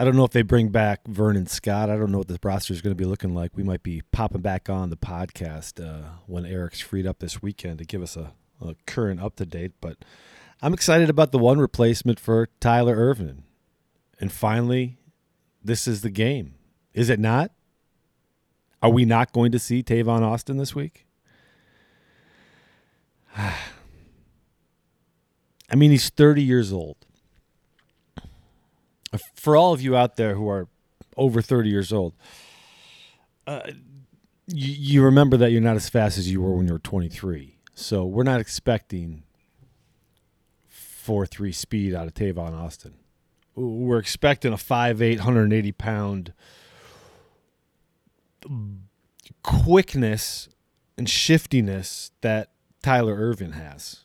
I 0.00 0.04
don't 0.04 0.16
know 0.16 0.24
if 0.24 0.30
they 0.30 0.40
bring 0.40 0.70
back 0.70 1.06
Vernon 1.06 1.46
Scott. 1.46 1.90
I 1.90 1.96
don't 1.98 2.10
know 2.10 2.16
what 2.16 2.28
the 2.28 2.38
roster 2.42 2.72
is 2.72 2.80
going 2.80 2.92
to 2.92 2.98
be 2.98 3.04
looking 3.04 3.34
like. 3.34 3.54
We 3.54 3.62
might 3.62 3.82
be 3.82 4.00
popping 4.12 4.40
back 4.40 4.70
on 4.70 4.88
the 4.88 4.96
podcast 4.96 5.78
uh, 5.78 6.12
when 6.26 6.46
Eric's 6.46 6.80
freed 6.80 7.06
up 7.06 7.18
this 7.18 7.42
weekend 7.42 7.80
to 7.80 7.84
give 7.84 8.00
us 8.00 8.16
a, 8.16 8.32
a 8.62 8.76
current 8.86 9.20
up 9.20 9.36
to 9.36 9.44
date. 9.44 9.72
But 9.78 9.98
I'm 10.62 10.72
excited 10.72 11.10
about 11.10 11.32
the 11.32 11.38
one 11.38 11.58
replacement 11.58 12.18
for 12.18 12.48
Tyler 12.60 12.96
Ervin. 12.96 13.42
And 14.18 14.32
finally, 14.32 14.96
this 15.62 15.86
is 15.86 16.00
the 16.00 16.08
game. 16.08 16.54
Is 16.94 17.10
it 17.10 17.20
not? 17.20 17.50
Are 18.82 18.88
we 18.88 19.04
not 19.04 19.34
going 19.34 19.52
to 19.52 19.58
see 19.58 19.82
Tavon 19.82 20.22
Austin 20.22 20.56
this 20.56 20.74
week? 20.74 21.04
I 23.36 23.54
mean, 25.76 25.90
he's 25.90 26.08
30 26.08 26.42
years 26.42 26.72
old. 26.72 26.96
For 29.34 29.56
all 29.56 29.72
of 29.72 29.80
you 29.80 29.96
out 29.96 30.16
there 30.16 30.34
who 30.34 30.48
are 30.48 30.68
over 31.16 31.42
30 31.42 31.68
years 31.68 31.92
old, 31.92 32.14
uh, 33.46 33.62
you, 34.46 34.72
you 34.72 35.02
remember 35.02 35.36
that 35.36 35.50
you're 35.50 35.60
not 35.60 35.76
as 35.76 35.88
fast 35.88 36.18
as 36.18 36.30
you 36.30 36.40
were 36.40 36.54
when 36.54 36.66
you 36.66 36.72
were 36.72 36.78
23. 36.78 37.58
So 37.74 38.04
we're 38.04 38.22
not 38.22 38.40
expecting 38.40 39.24
4 40.68 41.26
3 41.26 41.52
speed 41.52 41.94
out 41.94 42.06
of 42.06 42.14
Tavon 42.14 42.52
Austin. 42.52 42.94
We're 43.56 43.98
expecting 43.98 44.52
a 44.52 44.56
5'8, 44.56 45.16
180 45.16 45.72
pound 45.72 46.32
quickness 49.42 50.48
and 50.96 51.08
shiftiness 51.08 52.12
that 52.20 52.52
Tyler 52.82 53.14
Ervin 53.14 53.52
has. 53.52 54.04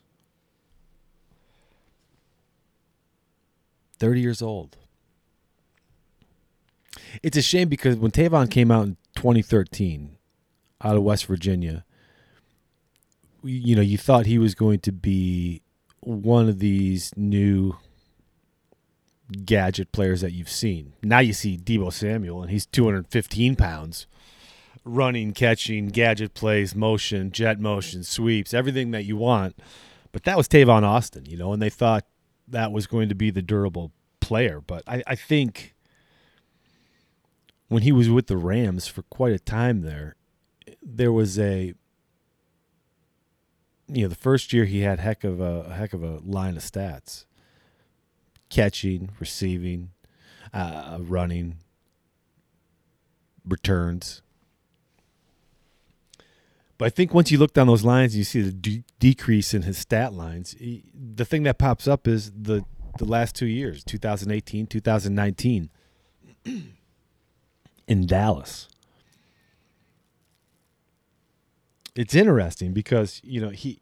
30 4.00 4.20
years 4.20 4.42
old. 4.42 4.78
It's 7.24 7.38
a 7.38 7.42
shame 7.42 7.70
because 7.70 7.96
when 7.96 8.12
Tavon 8.12 8.50
came 8.50 8.72
out 8.72 8.86
in 8.86 8.98
2013 9.16 10.18
out 10.82 10.96
of 10.96 11.04
West 11.04 11.26
Virginia, 11.26 11.86
you 13.44 13.76
know, 13.76 13.82
you 13.82 13.98
thought 13.98 14.26
he 14.26 14.38
was 14.38 14.56
going 14.56 14.80
to 14.80 14.92
be 14.92 15.62
one 16.02 16.50
of 16.50 16.60
these 16.60 17.12
new 17.16 17.78
gadget 19.44 19.92
players 19.92 20.22
that 20.22 20.32
you've 20.32 20.50
seen. 20.50 20.94
Now 21.04 21.20
you 21.20 21.34
see 21.34 21.58
Deebo 21.58 21.92
Samuel, 21.92 22.42
and 22.42 22.52
he's 22.52 22.66
215 22.66 23.56
pounds, 23.56 24.08
running, 24.84 25.34
catching, 25.34 25.88
gadget 25.88 26.34
plays, 26.34 26.76
motion, 26.76 27.32
jet 27.32 27.60
motion, 27.60 28.04
sweeps, 28.04 28.54
everything 28.54 28.92
that 28.92 29.06
you 29.06 29.18
want. 29.18 29.56
But 30.12 30.24
that 30.24 30.38
was 30.38 30.48
Tavon 30.48 30.84
Austin, 30.84 31.26
you 31.26 31.38
know, 31.38 31.54
and 31.54 31.62
they 31.62 31.70
thought 31.70 32.06
that 32.48 32.72
was 32.72 32.88
going 32.88 33.10
to 33.10 33.16
be 33.16 33.32
the 33.32 33.42
durable 33.42 33.92
player. 34.20 34.62
But 34.62 34.84
I, 34.88 35.04
I 35.08 35.16
think 35.16 35.75
when 37.68 37.84
he 37.84 37.92
was 37.92 38.10
with 38.10 38.28
the 38.28 38.38
Rams 38.38 38.88
for 38.88 39.02
quite 39.04 39.34
a 39.34 39.40
time 39.40 39.82
there, 39.82 40.16
there 40.82 41.12
was 41.12 41.40
a 41.40 41.74
you 43.88 44.04
know 44.04 44.08
the 44.08 44.16
first 44.16 44.52
year 44.52 44.66
he 44.66 44.82
had 44.82 45.00
heck 45.00 45.24
of 45.24 45.40
a, 45.40 45.66
a 45.68 45.74
heck 45.74 45.94
of 45.94 46.04
a 46.04 46.20
line 46.24 46.58
of 46.58 46.64
stats. 46.64 47.26
Catching 48.50 49.10
receiving 49.20 49.90
uh, 50.54 51.00
running 51.02 51.58
returns. 53.44 54.22
But 56.78 56.86
I 56.86 56.90
think 56.90 57.14
once 57.14 57.32
you 57.32 57.38
look 57.38 57.54
down 57.54 57.68
those 57.68 57.84
lines, 57.84 58.14
and 58.14 58.20
you 58.20 58.24
see 58.24 58.42
the 58.42 58.52
de- 58.52 58.84
decrease 59.00 59.54
in 59.54 59.64
his 59.64 59.78
stat 59.78 60.14
lines. 60.14 60.56
He, 60.60 60.84
the 60.94 61.26
thing 61.26 61.44
that 61.44 61.58
pops 61.58 61.88
up 61.88 62.08
is 62.08 62.32
the 62.32 62.66
the 62.98 63.06
last 63.06 63.36
two 63.36 63.46
years, 63.46 63.84
2018, 63.84 64.68
2019, 64.68 65.70
in 67.88 68.06
Dallas. 68.06 68.68
It's 71.96 72.16
interesting 72.16 72.74
because 72.74 73.22
you 73.24 73.40
know 73.40 73.50
he. 73.50 73.80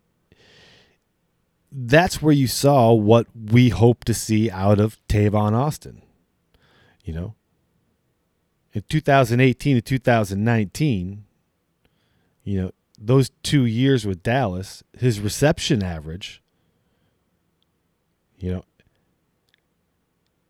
That's 1.72 2.22
where 2.22 2.34
you 2.34 2.46
saw 2.46 2.94
what 2.94 3.26
we 3.36 3.70
hope 3.70 4.04
to 4.04 4.14
see 4.14 4.52
out 4.52 4.80
of 4.80 4.98
Tavon 5.08 5.54
Austin. 5.54 6.04
You 7.04 7.14
know, 7.14 7.36
in 8.74 8.84
2018 8.88 9.78
to 9.78 9.82
2019, 9.82 11.26
you 12.44 12.62
know, 12.62 12.72
those 13.00 13.32
two 13.42 13.66
years 13.66 14.06
with 14.06 14.22
Dallas, 14.22 14.84
his 14.98 15.20
reception 15.20 15.84
average, 15.84 16.42
you 18.38 18.52
know, 18.52 18.66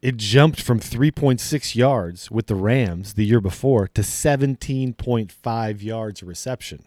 it 0.04 0.18
jumped 0.18 0.62
from 0.62 0.82
3.6 0.82 1.76
yards 1.76 2.30
with 2.30 2.48
the 2.48 2.56
Rams 2.56 3.14
the 3.14 3.24
year 3.24 3.40
before 3.40 3.88
to 3.88 4.02
17.5 4.02 5.82
yards 5.82 6.22
reception. 6.22 6.84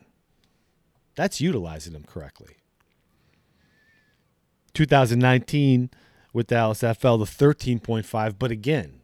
That's 1.14 1.40
utilizing 1.40 1.94
him 1.94 2.04
correctly. 2.06 2.58
2019 4.74 5.88
with 6.34 6.48
Dallas, 6.48 6.80
that 6.80 6.98
fell 6.98 7.16
to 7.16 7.24
13.5, 7.24 8.34
but 8.38 8.50
again, 8.50 9.00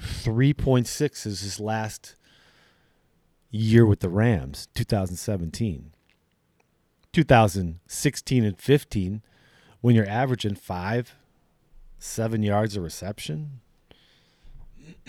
3.6 0.00 1.26
is 1.26 1.40
his 1.40 1.58
last 1.58 2.14
year 3.50 3.84
with 3.84 3.98
the 3.98 4.08
Rams, 4.08 4.68
2017. 4.76 5.90
2016 7.12 8.44
and 8.44 8.56
15, 8.56 9.22
when 9.80 9.96
you're 9.96 10.08
averaging 10.08 10.54
five, 10.54 11.16
seven 11.98 12.42
yards 12.42 12.76
of 12.76 12.82
reception. 12.82 13.60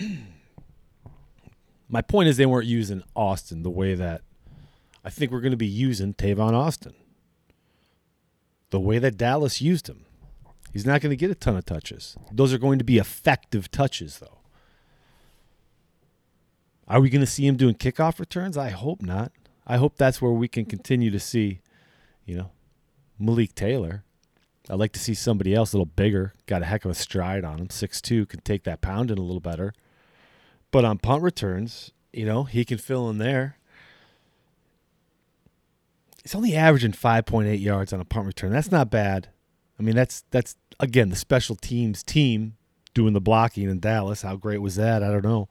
My 1.88 2.02
point 2.02 2.28
is, 2.28 2.36
they 2.36 2.46
weren't 2.46 2.66
using 2.66 3.02
Austin 3.16 3.62
the 3.62 3.70
way 3.70 3.94
that 3.94 4.22
I 5.04 5.10
think 5.10 5.32
we're 5.32 5.40
going 5.40 5.50
to 5.50 5.56
be 5.56 5.66
using 5.66 6.14
Tavon 6.14 6.52
Austin. 6.52 6.94
The 8.70 8.80
way 8.80 8.98
that 8.98 9.16
Dallas 9.16 9.60
used 9.60 9.88
him. 9.88 10.04
He's 10.72 10.86
not 10.86 11.00
going 11.00 11.10
to 11.10 11.16
get 11.16 11.30
a 11.30 11.34
ton 11.34 11.56
of 11.56 11.64
touches. 11.64 12.16
Those 12.30 12.52
are 12.52 12.58
going 12.58 12.78
to 12.78 12.84
be 12.84 12.98
effective 12.98 13.70
touches, 13.70 14.18
though. 14.18 14.38
Are 16.86 17.00
we 17.00 17.10
going 17.10 17.20
to 17.20 17.26
see 17.26 17.46
him 17.46 17.56
doing 17.56 17.74
kickoff 17.74 18.18
returns? 18.20 18.56
I 18.56 18.70
hope 18.70 19.02
not. 19.02 19.32
I 19.66 19.76
hope 19.76 19.96
that's 19.96 20.20
where 20.20 20.32
we 20.32 20.48
can 20.48 20.64
continue 20.64 21.10
to 21.10 21.20
see, 21.20 21.60
you 22.24 22.36
know, 22.36 22.50
Malik 23.18 23.54
Taylor. 23.54 24.04
I'd 24.68 24.78
like 24.78 24.92
to 24.92 25.00
see 25.00 25.14
somebody 25.14 25.54
else 25.54 25.72
a 25.72 25.76
little 25.76 25.86
bigger, 25.86 26.34
got 26.46 26.62
a 26.62 26.66
heck 26.66 26.84
of 26.84 26.90
a 26.90 26.94
stride 26.94 27.44
on 27.44 27.58
him. 27.58 27.68
6'2, 27.68 28.28
can 28.28 28.40
take 28.40 28.64
that 28.64 28.80
pound 28.80 29.10
in 29.10 29.18
a 29.18 29.22
little 29.22 29.40
better. 29.40 29.72
But 30.70 30.84
on 30.84 30.98
punt 30.98 31.22
returns, 31.22 31.92
you 32.12 32.26
know, 32.26 32.44
he 32.44 32.64
can 32.64 32.78
fill 32.78 33.08
in 33.10 33.18
there. 33.18 33.56
He's 36.22 36.34
only 36.34 36.54
averaging 36.54 36.92
5.8 36.92 37.60
yards 37.60 37.92
on 37.92 38.00
a 38.00 38.04
punt 38.04 38.26
return. 38.26 38.52
That's 38.52 38.70
not 38.70 38.90
bad. 38.90 39.28
I 39.78 39.82
mean, 39.82 39.96
that's 39.96 40.24
that's 40.30 40.56
again 40.78 41.08
the 41.08 41.16
special 41.16 41.56
teams 41.56 42.02
team 42.02 42.56
doing 42.92 43.14
the 43.14 43.20
blocking 43.20 43.70
in 43.70 43.80
Dallas. 43.80 44.20
How 44.20 44.36
great 44.36 44.58
was 44.58 44.76
that? 44.76 45.02
I 45.02 45.10
don't 45.10 45.24
know. 45.24 45.48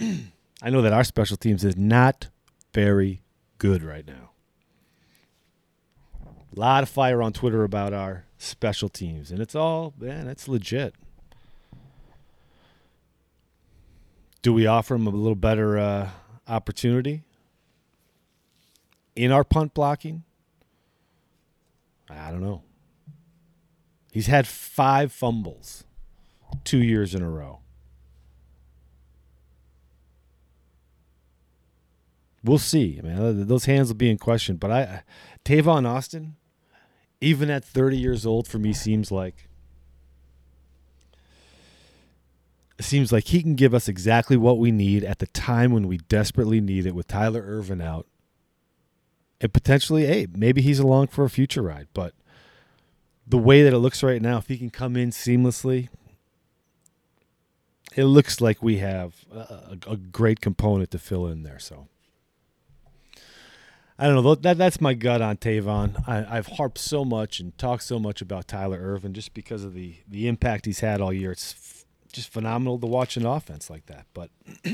I 0.62 0.70
know 0.70 0.82
that 0.82 0.92
our 0.92 1.04
special 1.04 1.36
teams 1.36 1.64
is 1.64 1.76
not 1.76 2.28
very 2.74 3.22
good 3.58 3.84
right 3.84 4.06
now. 4.06 4.31
A 6.54 6.60
lot 6.60 6.82
of 6.82 6.88
fire 6.88 7.22
on 7.22 7.32
Twitter 7.32 7.64
about 7.64 7.94
our 7.94 8.26
special 8.36 8.88
teams, 8.88 9.30
and 9.30 9.40
it's 9.40 9.54
all, 9.54 9.94
man, 9.98 10.28
it's 10.28 10.48
legit. 10.48 10.94
Do 14.42 14.52
we 14.52 14.66
offer 14.66 14.94
them 14.94 15.06
a 15.06 15.10
little 15.10 15.34
better 15.34 15.78
uh, 15.78 16.10
opportunity 16.46 17.22
in 19.16 19.32
our 19.32 19.44
punt 19.44 19.72
blocking? 19.72 20.24
I 22.10 22.30
don't 22.30 22.42
know. 22.42 22.62
He's 24.12 24.26
had 24.26 24.46
five 24.46 25.10
fumbles 25.10 25.84
two 26.64 26.82
years 26.82 27.14
in 27.14 27.22
a 27.22 27.30
row. 27.30 27.60
We'll 32.44 32.58
see. 32.58 32.98
I 32.98 33.06
mean, 33.06 33.46
those 33.46 33.64
hands 33.66 33.88
will 33.88 33.94
be 33.94 34.10
in 34.10 34.18
question. 34.18 34.56
But 34.56 34.70
I, 34.70 35.02
Tavon 35.44 35.86
Austin, 35.86 36.36
even 37.22 37.50
at 37.50 37.64
30 37.64 37.96
years 37.96 38.26
old, 38.26 38.48
for 38.48 38.58
me 38.58 38.72
seems 38.72 39.10
like 39.12 39.48
seems 42.80 43.12
like 43.12 43.28
he 43.28 43.40
can 43.42 43.54
give 43.54 43.72
us 43.74 43.86
exactly 43.86 44.36
what 44.36 44.58
we 44.58 44.72
need 44.72 45.04
at 45.04 45.20
the 45.20 45.28
time 45.28 45.70
when 45.70 45.86
we 45.86 45.98
desperately 45.98 46.60
need 46.60 46.84
it 46.84 46.96
with 46.96 47.06
Tyler 47.06 47.40
Ervin 47.40 47.80
out. 47.80 48.08
And 49.40 49.52
potentially, 49.52 50.06
hey, 50.06 50.26
maybe 50.34 50.62
he's 50.62 50.80
along 50.80 51.06
for 51.08 51.24
a 51.24 51.30
future 51.30 51.62
ride. 51.62 51.86
But 51.94 52.12
the 53.24 53.38
way 53.38 53.62
that 53.62 53.72
it 53.72 53.78
looks 53.78 54.02
right 54.02 54.20
now, 54.20 54.38
if 54.38 54.48
he 54.48 54.58
can 54.58 54.70
come 54.70 54.96
in 54.96 55.10
seamlessly, 55.10 55.90
it 57.94 58.04
looks 58.04 58.40
like 58.40 58.64
we 58.64 58.78
have 58.78 59.24
a, 59.32 59.78
a 59.86 59.96
great 59.96 60.40
component 60.40 60.90
to 60.90 60.98
fill 60.98 61.28
in 61.28 61.44
there. 61.44 61.60
So 61.60 61.86
I 64.02 64.06
don't 64.06 64.24
know. 64.24 64.34
That 64.34 64.58
that's 64.58 64.80
my 64.80 64.94
gut 64.94 65.22
on 65.22 65.36
Tavon. 65.36 66.08
I, 66.08 66.38
I've 66.38 66.48
harped 66.48 66.78
so 66.78 67.04
much 67.04 67.38
and 67.38 67.56
talked 67.56 67.84
so 67.84 68.00
much 68.00 68.20
about 68.20 68.48
Tyler 68.48 68.76
Ervin 68.80 69.14
just 69.14 69.32
because 69.32 69.62
of 69.62 69.74
the 69.74 69.94
the 70.08 70.26
impact 70.26 70.66
he's 70.66 70.80
had 70.80 71.00
all 71.00 71.12
year. 71.12 71.30
It's 71.30 71.52
f- 71.52 71.84
just 72.12 72.28
phenomenal 72.28 72.80
to 72.80 72.86
watch 72.88 73.16
an 73.16 73.24
offense 73.24 73.70
like 73.70 73.86
that. 73.86 74.06
But 74.12 74.30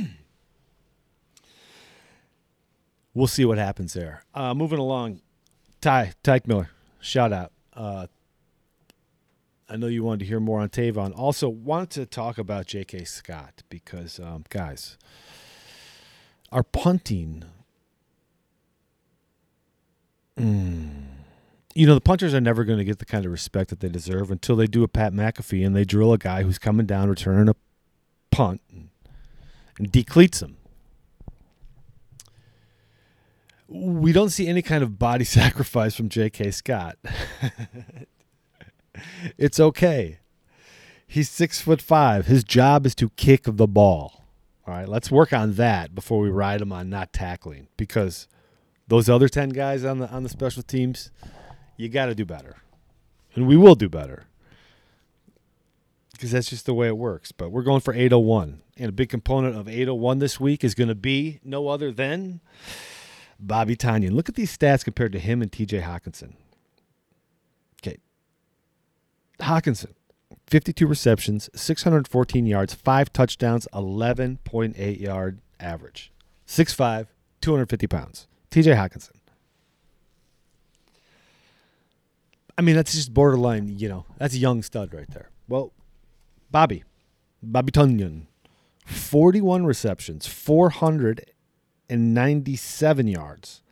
we'll 3.13 3.27
see 3.27 3.45
what 3.45 3.59
happens 3.59 3.93
there. 3.93 4.23
Uh, 4.35 4.55
moving 4.55 4.79
along, 4.79 5.21
Ty 5.83 6.15
Tyke 6.23 6.49
Miller, 6.49 6.71
shout 6.99 7.31
out. 7.31 7.53
Uh, 7.75 8.07
I 9.69 9.77
know 9.77 9.89
you 9.89 10.05
wanted 10.05 10.21
to 10.21 10.25
hear 10.25 10.41
more 10.41 10.61
on 10.61 10.71
Tavon. 10.71 11.13
Also, 11.15 11.51
wanted 11.51 11.91
to 11.91 12.07
talk 12.07 12.39
about 12.39 12.65
J.K. 12.65 13.05
Scott 13.05 13.63
because, 13.69 14.19
um, 14.19 14.47
guys, 14.49 14.97
our 16.51 16.63
punting. 16.63 17.45
Mm, 20.39 20.89
you 21.75 21.87
know, 21.87 21.95
the 21.95 22.01
punchers 22.01 22.35
are 22.35 22.41
never 22.41 22.65
going 22.65 22.79
to 22.79 22.85
get 22.85 22.99
the 22.99 23.05
kind 23.05 23.25
of 23.25 23.33
respect 23.33 23.71
that 23.71 23.81
they 23.81 23.89
deserve 23.89 24.31
until 24.31 24.57
they 24.57 24.67
do 24.67 24.83
a 24.83 24.89
Pat 24.89 25.13
McAfee 25.13 25.67
and 25.67 25.77
they 25.77 25.85
drill 25.85 26.13
a 26.13 26.19
guy 26.19 26.43
who's 26.43 26.59
coming 26.59 26.87
down 26.87 27.09
returning 27.09 27.49
a 27.49 27.57
punt 28.31 28.61
and, 28.71 28.89
and 29.79 29.93
decleats 29.93 30.43
him. 30.43 30.57
We 33.69 34.13
don't 34.13 34.31
see 34.31 34.47
any 34.49 34.63
kind 34.63 34.83
of 34.83 34.99
body 34.99 35.25
sacrifice 35.25 35.95
from 35.95 36.09
J.K. 36.09 36.53
Scott. 36.53 36.97
it's 39.39 39.61
okay. 39.61 40.19
He's 41.07 41.29
six 41.31 41.61
foot 41.61 41.81
five. 41.81 42.27
His 42.27 42.45
job 42.45 42.87
is 42.87 42.95
to 42.97 43.09
kick 43.11 43.45
the 43.45 43.67
ball. 43.67 44.25
All 44.67 44.75
right, 44.75 44.89
let's 44.89 45.11
work 45.11 45.33
on 45.33 45.55
that 45.55 45.95
before 45.95 46.21
we 46.21 46.29
ride 46.29 46.61
him 46.61 46.73
on 46.73 46.91
not 46.91 47.13
tackling 47.13 47.69
because 47.79 48.29
those 48.89 49.09
other 49.09 49.29
ten 49.29 49.51
guys 49.51 49.85
on 49.85 49.99
the 49.99 50.11
on 50.11 50.23
the 50.23 50.29
special 50.29 50.63
teams, 50.63 51.11
you 51.77 51.89
got 51.89 52.07
to 52.07 52.15
do 52.15 52.25
better, 52.25 52.57
and 53.35 53.47
we 53.47 53.57
will 53.57 53.75
do 53.75 53.89
better 53.89 54.25
because 56.19 56.33
that's 56.33 56.51
just 56.51 56.67
the 56.67 56.75
way 56.75 56.89
it 56.89 56.97
works. 56.97 57.31
But 57.31 57.51
we're 57.51 57.63
going 57.63 57.81
for 57.81 57.95
801, 57.95 58.61
and 58.77 58.89
a 58.89 58.93
big 58.93 59.09
component 59.09 59.57
of 59.57 59.69
801 59.69 60.19
this 60.19 60.41
week 60.41 60.65
is 60.65 60.75
going 60.75 60.89
to 60.89 60.97
be 60.97 61.39
no 61.45 61.69
other 61.69 61.93
than 61.93 62.41
Bobby 63.39 63.77
Tonyan. 63.77 64.13
Look 64.13 64.29
at 64.29 64.35
these 64.35 64.57
stats 64.57 64.85
compared 64.85 65.13
to 65.13 65.19
him 65.21 65.43
and 65.43 65.53
T.J. 65.53 65.83
Hockenson. 65.83 66.35
Okay, 67.81 67.99
Hockenson, 69.41 69.93
52 70.49 70.87
receptions, 70.87 71.49
614 71.55 72.47
yards, 72.47 72.75
five 72.75 73.13
touchdowns, 73.13 73.69
11.8 73.73 75.01
yard 75.01 75.41
average. 75.61 76.13
6'5", 76.47 77.07
250 77.41 77.87
pounds. 77.87 78.28
TJ 78.51 78.77
Hockenson. 78.77 79.13
I 82.57 82.63
mean, 82.63 82.75
that's 82.75 82.93
just 82.93 83.15
borderline, 83.15 83.79
you 83.79 83.89
know, 83.89 84.05
that's 84.17 84.35
a 84.35 84.39
young 84.39 84.63
stud 84.63 84.93
right 84.93 85.09
there. 85.11 85.31
Well, 85.47 85.73
Bobby, 86.51 86.83
Bobby 87.41 87.71
Tonyan, 87.71 88.23
41 88.85 89.65
receptions, 89.65 90.27
497 90.27 93.07
yards, 93.07 93.63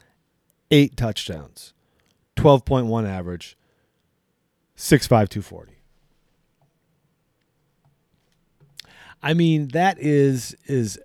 eight 0.71 0.97
touchdowns, 0.97 1.75
12.1 2.37 3.09
average, 3.09 3.56
6'5", 4.76 5.09
240. 5.09 5.73
I 9.23 9.35
mean, 9.35 9.68
that 9.68 9.99
is 9.99 10.54
is 10.66 10.99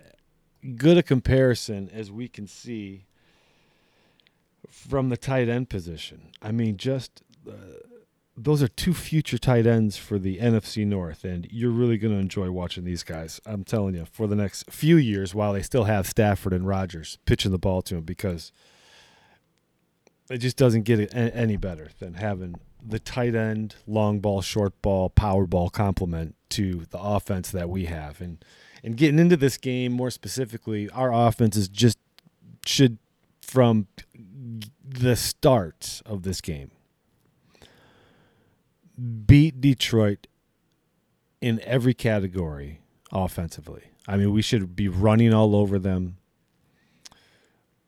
good 0.76 0.98
a 0.98 1.02
comparison 1.02 1.90
as 1.92 2.12
we 2.12 2.28
can 2.28 2.46
see 2.46 3.06
from 4.68 5.08
the 5.08 5.16
tight 5.16 5.48
end 5.48 5.68
position. 5.68 6.30
I 6.40 6.52
mean, 6.52 6.76
just 6.76 7.22
uh, 7.48 7.52
those 8.36 8.62
are 8.62 8.68
two 8.68 8.94
future 8.94 9.38
tight 9.38 9.66
ends 9.66 9.96
for 9.96 10.18
the 10.18 10.38
NFC 10.38 10.86
North, 10.86 11.24
and 11.24 11.46
you're 11.50 11.70
really 11.70 11.98
going 11.98 12.14
to 12.14 12.20
enjoy 12.20 12.50
watching 12.50 12.84
these 12.84 13.02
guys. 13.02 13.40
I'm 13.44 13.64
telling 13.64 13.94
you, 13.94 14.06
for 14.06 14.26
the 14.26 14.36
next 14.36 14.70
few 14.70 14.96
years, 14.96 15.34
while 15.34 15.52
they 15.52 15.62
still 15.62 15.84
have 15.84 16.06
Stafford 16.06 16.52
and 16.52 16.66
Rodgers 16.66 17.18
pitching 17.26 17.52
the 17.52 17.58
ball 17.58 17.82
to 17.82 17.96
them, 17.96 18.04
because 18.04 18.52
it 20.30 20.38
just 20.38 20.56
doesn't 20.56 20.82
get 20.82 21.14
any 21.14 21.56
better 21.56 21.90
than 21.98 22.14
having 22.14 22.56
the 22.84 22.98
tight 22.98 23.34
end, 23.34 23.76
long 23.86 24.18
ball, 24.18 24.40
short 24.40 24.80
ball, 24.82 25.10
power 25.10 25.46
ball 25.46 25.68
complement 25.70 26.34
to 26.50 26.86
the 26.90 26.98
offense 26.98 27.50
that 27.50 27.68
we 27.68 27.84
have, 27.86 28.20
and 28.20 28.44
and 28.84 28.96
getting 28.96 29.18
into 29.18 29.36
this 29.36 29.56
game 29.56 29.92
more 29.92 30.10
specifically, 30.10 30.88
our 30.90 31.12
offense 31.12 31.56
is 31.56 31.68
just 31.68 31.98
should 32.66 32.98
from 33.42 33.86
the 34.82 35.16
start 35.16 36.00
of 36.06 36.22
this 36.22 36.40
game 36.40 36.70
beat 39.26 39.60
Detroit 39.60 40.26
in 41.40 41.60
every 41.64 41.94
category 41.94 42.80
offensively. 43.10 43.84
I 44.06 44.16
mean, 44.16 44.32
we 44.32 44.42
should 44.42 44.74
be 44.74 44.88
running 44.88 45.32
all 45.32 45.54
over 45.54 45.78
them. 45.78 46.16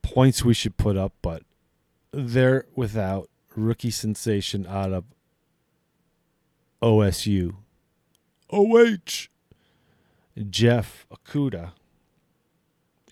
Points 0.03 0.45
we 0.45 0.55
should 0.55 0.77
put 0.77 0.97
up, 0.97 1.13
but 1.23 1.43
they're 2.13 2.67
without 2.75 3.29
rookie 3.57 3.91
sensation 3.91 4.67
out 4.67 4.93
of 4.93 5.05
OSU. 6.83 7.55
OH. 8.51 9.29
Jeff 10.51 11.07
Okudah 11.13 11.73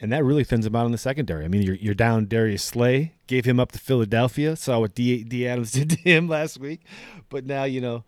and 0.03 0.13
that 0.13 0.25
really 0.25 0.43
thins 0.43 0.67
him 0.67 0.75
out 0.75 0.85
in 0.85 0.93
the 0.93 0.99
secondary. 0.99 1.45
I 1.45 1.49
mean, 1.49 1.63
you're, 1.63 1.77
you're 1.77 1.95
down 1.95 2.27
Darius 2.27 2.65
Slay, 2.65 3.15
gave 3.29 3.45
him 3.45 3.61
up 3.61 3.71
to 3.71 3.79
Philadelphia, 3.79 4.57
saw 4.57 4.81
what 4.81 4.97
D, 4.97 5.23
D 5.23 5.47
Adams 5.47 5.71
did 5.73 5.91
to 5.91 5.97
him 5.97 6.29
last 6.29 6.59
week, 6.59 6.81
but 7.31 7.47
now 7.47 7.65
you 7.65 7.81
know 7.81 8.05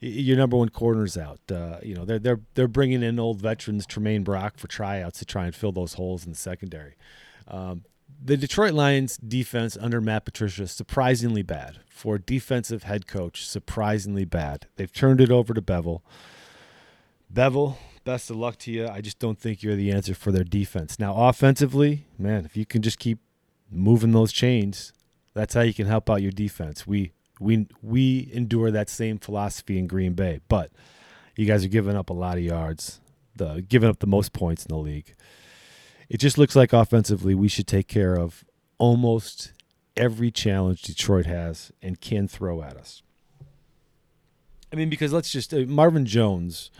your 0.00 0.36
number 0.36 0.56
one 0.56 0.70
corner's 0.70 1.16
out. 1.16 1.40
Uh, 1.50 1.78
you 1.82 1.94
know 1.94 2.04
they're 2.06 2.18
they're 2.18 2.40
they're 2.54 2.66
bringing 2.66 3.02
in 3.02 3.20
old 3.20 3.40
veterans 3.40 3.86
Tremaine 3.86 4.24
Brock 4.24 4.56
for 4.56 4.68
tryouts 4.68 5.18
to 5.18 5.26
try 5.26 5.44
and 5.44 5.54
fill 5.54 5.70
those 5.70 5.94
holes 5.94 6.24
in 6.24 6.32
the 6.32 6.38
secondary. 6.38 6.94
Um, 7.46 7.84
the 8.22 8.38
Detroit 8.38 8.72
Lions 8.72 9.18
defense 9.18 9.76
under 9.78 10.00
Matt 10.00 10.24
Patricia 10.24 10.66
surprisingly 10.66 11.42
bad 11.42 11.80
for 11.90 12.16
defensive 12.16 12.84
head 12.84 13.06
coach. 13.06 13.46
Surprisingly 13.46 14.24
bad. 14.24 14.66
They've 14.76 14.92
turned 14.92 15.20
it 15.20 15.30
over 15.30 15.52
to 15.52 15.60
Bevell. 15.60 16.00
Bevell 17.32 17.76
best 18.04 18.30
of 18.30 18.36
luck 18.36 18.58
to 18.58 18.70
you. 18.70 18.86
I 18.86 19.00
just 19.00 19.18
don't 19.18 19.38
think 19.38 19.62
you're 19.62 19.76
the 19.76 19.90
answer 19.90 20.14
for 20.14 20.30
their 20.30 20.44
defense. 20.44 20.98
Now, 20.98 21.14
offensively, 21.16 22.06
man, 22.18 22.44
if 22.44 22.56
you 22.56 22.66
can 22.66 22.82
just 22.82 22.98
keep 22.98 23.18
moving 23.70 24.12
those 24.12 24.32
chains, 24.32 24.92
that's 25.32 25.54
how 25.54 25.62
you 25.62 25.74
can 25.74 25.86
help 25.86 26.08
out 26.08 26.22
your 26.22 26.32
defense. 26.32 26.86
We 26.86 27.12
we 27.40 27.66
we 27.82 28.30
endure 28.32 28.70
that 28.70 28.88
same 28.88 29.18
philosophy 29.18 29.78
in 29.78 29.86
Green 29.86 30.12
Bay, 30.12 30.40
but 30.48 30.70
you 31.36 31.46
guys 31.46 31.64
are 31.64 31.68
giving 31.68 31.96
up 31.96 32.10
a 32.10 32.14
lot 32.14 32.36
of 32.36 32.44
yards, 32.44 33.00
the 33.34 33.64
giving 33.68 33.88
up 33.88 33.98
the 33.98 34.06
most 34.06 34.32
points 34.32 34.64
in 34.64 34.68
the 34.68 34.80
league. 34.80 35.14
It 36.08 36.18
just 36.18 36.38
looks 36.38 36.54
like 36.54 36.72
offensively 36.72 37.34
we 37.34 37.48
should 37.48 37.66
take 37.66 37.88
care 37.88 38.14
of 38.14 38.44
almost 38.78 39.52
every 39.96 40.30
challenge 40.30 40.82
Detroit 40.82 41.26
has 41.26 41.72
and 41.80 42.00
can 42.00 42.28
throw 42.28 42.62
at 42.62 42.76
us. 42.76 43.02
I 44.72 44.76
mean, 44.76 44.90
because 44.90 45.12
let's 45.12 45.30
just 45.30 45.54
uh, 45.54 45.60
Marvin 45.66 46.04
Jones 46.04 46.70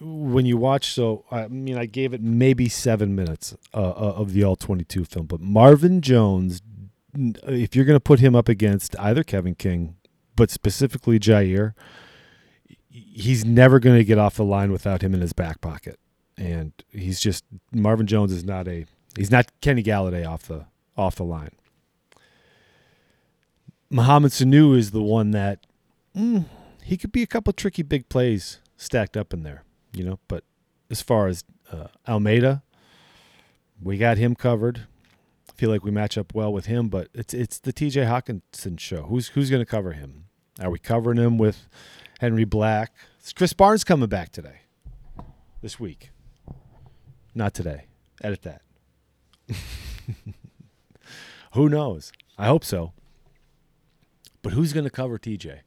when 0.00 0.46
you 0.46 0.56
watch, 0.56 0.92
so 0.92 1.24
I 1.30 1.48
mean, 1.48 1.78
I 1.78 1.86
gave 1.86 2.12
it 2.12 2.22
maybe 2.22 2.68
seven 2.68 3.14
minutes 3.14 3.56
uh, 3.72 3.78
uh 3.78 4.14
of 4.16 4.32
the 4.32 4.44
all 4.44 4.56
22 4.56 5.04
film, 5.04 5.26
but 5.26 5.40
Marvin 5.40 6.00
Jones, 6.00 6.60
if 7.14 7.74
you're 7.74 7.84
going 7.84 7.96
to 7.96 8.00
put 8.00 8.20
him 8.20 8.34
up 8.34 8.48
against 8.48 8.98
either 8.98 9.22
Kevin 9.22 9.54
King, 9.54 9.96
but 10.34 10.50
specifically 10.50 11.18
Jaire, 11.18 11.72
he's 12.88 13.44
never 13.44 13.78
going 13.78 13.96
to 13.96 14.04
get 14.04 14.18
off 14.18 14.36
the 14.36 14.44
line 14.44 14.70
without 14.70 15.02
him 15.02 15.14
in 15.14 15.20
his 15.20 15.32
back 15.32 15.60
pocket. 15.60 15.98
And 16.36 16.72
he's 16.90 17.18
just 17.20 17.44
Marvin 17.72 18.06
Jones 18.06 18.32
is 18.32 18.44
not 18.44 18.68
a 18.68 18.84
he's 19.16 19.30
not 19.30 19.50
Kenny 19.62 19.82
Golladay 19.82 20.28
off 20.28 20.42
the 20.42 20.66
off 20.96 21.16
the 21.16 21.24
line. 21.24 21.52
Mohamed 23.88 24.32
Sanu 24.32 24.76
is 24.76 24.90
the 24.90 25.02
one 25.02 25.30
that 25.30 25.60
mm, 26.14 26.44
he 26.82 26.98
could 26.98 27.12
be 27.12 27.22
a 27.22 27.26
couple 27.26 27.52
tricky 27.54 27.82
big 27.82 28.10
plays 28.10 28.60
stacked 28.76 29.16
up 29.16 29.32
in 29.32 29.42
there 29.42 29.62
you 29.96 30.04
know. 30.04 30.18
But 30.28 30.44
as 30.90 31.02
far 31.02 31.26
as 31.26 31.44
uh, 31.72 31.88
Almeida, 32.08 32.62
we 33.82 33.98
got 33.98 34.18
him 34.18 34.34
covered. 34.34 34.86
I 35.48 35.52
feel 35.52 35.70
like 35.70 35.84
we 35.84 35.90
match 35.90 36.18
up 36.18 36.34
well 36.34 36.52
with 36.52 36.66
him, 36.66 36.88
but 36.88 37.08
it's 37.14 37.32
it's 37.34 37.58
the 37.58 37.72
T.J. 37.72 38.02
Hockenson 38.02 38.78
show. 38.78 39.02
Who's 39.04 39.28
who's 39.28 39.50
going 39.50 39.62
to 39.62 39.66
cover 39.66 39.92
him? 39.92 40.24
Are 40.60 40.70
we 40.70 40.78
covering 40.78 41.18
him 41.18 41.38
with 41.38 41.68
Henry 42.20 42.44
Black? 42.44 42.94
Is 43.24 43.32
Krys 43.32 43.56
Barnes 43.56 43.84
coming 43.84 44.08
back 44.08 44.32
today? 44.32 44.60
This 45.62 45.80
week? 45.80 46.10
Not 47.34 47.54
today. 47.54 47.86
Edit 48.22 48.42
that. 48.42 48.62
Who 51.52 51.68
knows? 51.68 52.12
I 52.38 52.46
hope 52.46 52.64
so. 52.64 52.92
But 54.42 54.52
who's 54.52 54.72
going 54.72 54.84
to 54.84 54.90
cover 54.90 55.18
TJ? 55.18 55.60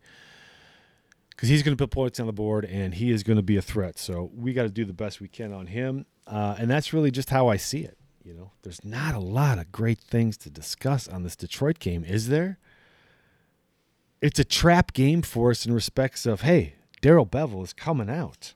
Because 1.39 1.47
he's 1.47 1.63
going 1.63 1.77
to 1.77 1.81
put 1.81 1.89
points 1.89 2.19
on 2.19 2.27
the 2.27 2.33
board 2.33 2.65
and 2.65 2.93
he 2.93 3.11
is 3.11 3.23
going 3.23 3.37
to 3.37 3.41
be 3.41 3.55
a 3.55 3.61
threat. 3.61 3.97
So 3.97 4.29
we 4.35 4.51
got 4.51 4.63
to 4.63 4.69
do 4.69 4.83
the 4.83 4.91
best 4.91 5.21
we 5.21 5.29
can 5.29 5.53
on 5.53 5.67
him, 5.67 6.05
uh, 6.27 6.57
and 6.59 6.69
that's 6.69 6.91
really 6.91 7.11
just 7.11 7.29
how 7.29 7.47
I 7.47 7.55
see 7.55 7.79
it. 7.79 7.97
You 8.25 8.33
know, 8.33 8.51
there's 8.63 8.83
not 8.83 9.15
a 9.15 9.19
lot 9.19 9.57
of 9.57 9.71
great 9.71 9.99
things 9.99 10.35
to 10.39 10.49
discuss 10.49 11.07
on 11.07 11.23
this 11.23 11.37
Detroit 11.37 11.79
game, 11.79 12.03
is 12.03 12.27
there? 12.27 12.59
It's 14.21 14.37
a 14.37 14.43
trap 14.43 14.91
game 14.91 15.21
for 15.21 15.51
us 15.51 15.65
in 15.65 15.71
respects 15.71 16.25
of, 16.25 16.41
hey, 16.41 16.73
Darrell 16.99 17.25
Bevell 17.25 17.63
is 17.63 17.71
coming 17.71 18.09
out. 18.09 18.53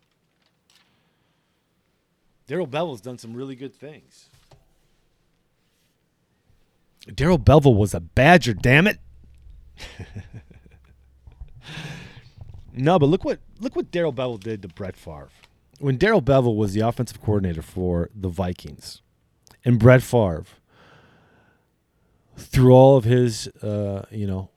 Darrell 2.47 2.67
Bevell's 2.67 2.99
done 2.99 3.17
some 3.17 3.33
really 3.33 3.55
good 3.55 3.73
things. 3.73 4.27
Darrell 7.15 7.39
Bevell 7.39 7.77
was 7.77 7.93
a 7.93 8.01
Badger, 8.01 8.53
damn 8.53 8.87
it. 8.87 8.99
no, 12.73 12.99
but 12.99 13.07
look 13.07 13.23
what 13.23 13.39
look 13.59 13.75
what 13.75 13.91
Darrell 13.91 14.13
Bevell 14.13 14.39
did 14.39 14.61
to 14.61 14.67
Brett 14.67 14.95
Favre. 14.95 15.29
When 15.79 15.97
Darrell 15.97 16.21
Bevell 16.21 16.55
was 16.55 16.73
the 16.73 16.81
offensive 16.81 17.21
coordinator 17.21 17.61
for 17.61 18.09
the 18.15 18.29
Vikings, 18.29 19.01
and 19.65 19.79
Brett 19.79 20.01
Favre, 20.01 20.45
through 22.37 22.71
all 22.71 22.97
of 22.97 23.03
his, 23.03 23.47
uh, 23.61 24.05
you 24.11 24.27
know, 24.27 24.49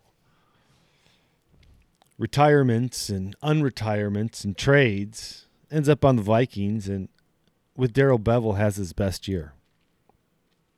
retirements 2.18 3.08
and 3.08 3.38
unretirements 3.40 4.44
and 4.44 4.56
trades, 4.56 5.46
ends 5.70 5.88
up 5.88 6.04
on 6.04 6.16
the 6.16 6.22
Vikings, 6.22 6.88
and 6.88 7.08
with 7.76 7.92
Darrell 7.92 8.18
Bevell 8.18 8.56
has 8.56 8.76
his 8.76 8.92
best 8.92 9.28
year. 9.28 9.52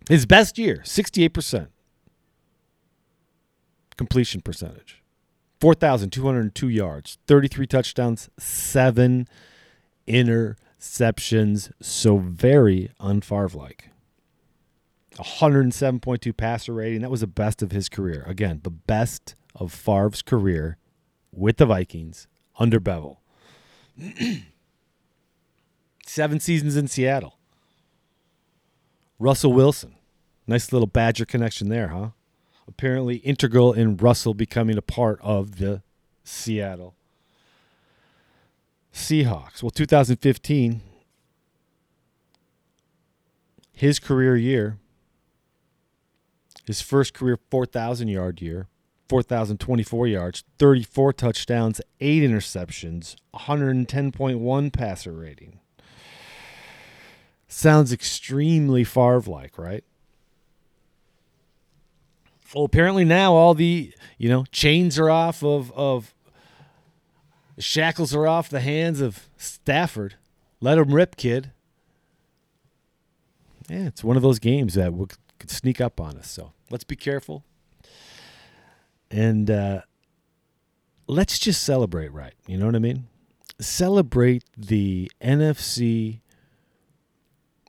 His 0.09 0.24
best 0.24 0.57
year, 0.59 0.83
68% 0.85 1.68
completion 3.96 4.40
percentage. 4.40 5.03
4,202 5.61 6.68
yards, 6.68 7.18
33 7.27 7.66
touchdowns, 7.66 8.29
7 8.38 9.27
interceptions. 10.07 11.73
So 11.81 12.18
very 12.18 12.90
unfarv 13.01 13.55
like. 13.55 13.90
107.2 15.16 16.37
passer 16.37 16.73
rating. 16.73 17.01
That 17.03 17.11
was 17.11 17.23
the 17.23 17.27
best 17.27 17.62
of 17.62 17.73
his 17.73 17.88
career. 17.88 18.25
Again, 18.27 18.61
the 18.62 18.71
best 18.71 19.35
of 19.55 19.73
Favre's 19.73 20.23
career 20.23 20.79
with 21.33 21.57
the 21.57 21.66
Vikings 21.66 22.29
under 22.59 22.79
Bevell. 22.79 23.18
Seven 26.07 26.40
seasons 26.40 26.77
in 26.77 26.87
Seattle. 26.87 27.38
Russell 29.18 29.53
Wilson. 29.53 29.97
Nice 30.47 30.73
little 30.73 30.87
Badger 30.87 31.27
connection 31.27 31.68
there, 31.68 31.88
huh? 31.88 32.11
Apparently 32.69 33.17
integral 33.17 33.73
in 33.73 33.97
Russell 33.97 34.35
becoming 34.35 34.77
a 34.77 34.83
part 34.83 35.19
of 35.23 35.57
the 35.59 35.83
Seattle 36.23 36.95
Seahawks. 38.93 39.63
Well, 39.63 39.71
2015, 39.71 40.83
his 43.73 43.99
career 43.99 44.37
year, 44.37 44.79
his 46.67 46.83
first 46.83 47.15
career 47.15 47.39
4,000 47.51 48.09
yard 48.09 48.43
year, 48.43 48.67
4,024 49.09 50.07
yards, 50.07 50.45
34 50.59 51.13
touchdowns, 51.15 51.81
8 52.01 52.23
interceptions, 52.23 53.17
110.1 53.35 54.73
passer 54.73 55.13
rating. 55.13 55.61
Sounds 57.47 57.93
extremely 57.93 58.85
Favre 58.85 59.23
like, 59.27 59.57
right? 59.57 59.85
Well, 62.55 62.65
apparently 62.65 63.05
now 63.05 63.35
all 63.35 63.55
the, 63.55 63.93
you 64.17 64.29
know, 64.29 64.45
chains 64.53 64.99
are 64.99 65.11
off 65.11 65.43
of, 65.43 65.71
of 65.73 66.15
shackles 67.59 68.15
are 68.15 68.27
off 68.27 68.49
the 68.49 68.61
hands 68.61 69.01
of 69.01 69.29
Stafford. 69.37 70.15
Let 70.61 70.79
him 70.79 70.95
rip, 70.95 71.17
kid. 71.17 71.53
Yeah, 73.69 73.87
it's 73.87 74.03
one 74.03 74.17
of 74.17 74.23
those 74.23 74.39
games 74.39 74.75
that 74.75 74.93
could 75.39 75.51
sneak 75.51 75.81
up 75.81 76.01
on 76.01 76.17
us. 76.17 76.31
So 76.31 76.53
let's 76.71 76.85
be 76.85 76.97
careful. 76.97 77.45
And 79.11 79.51
uh, 79.51 79.83
let's 81.07 81.39
just 81.39 81.63
celebrate 81.63 82.13
right. 82.13 82.35
You 82.47 82.57
know 82.57 82.67
what 82.67 82.77
I 82.77 82.81
mean? 82.81 83.09
Celebrate 83.61 84.45
the 84.57 85.11
NFC 85.21 86.21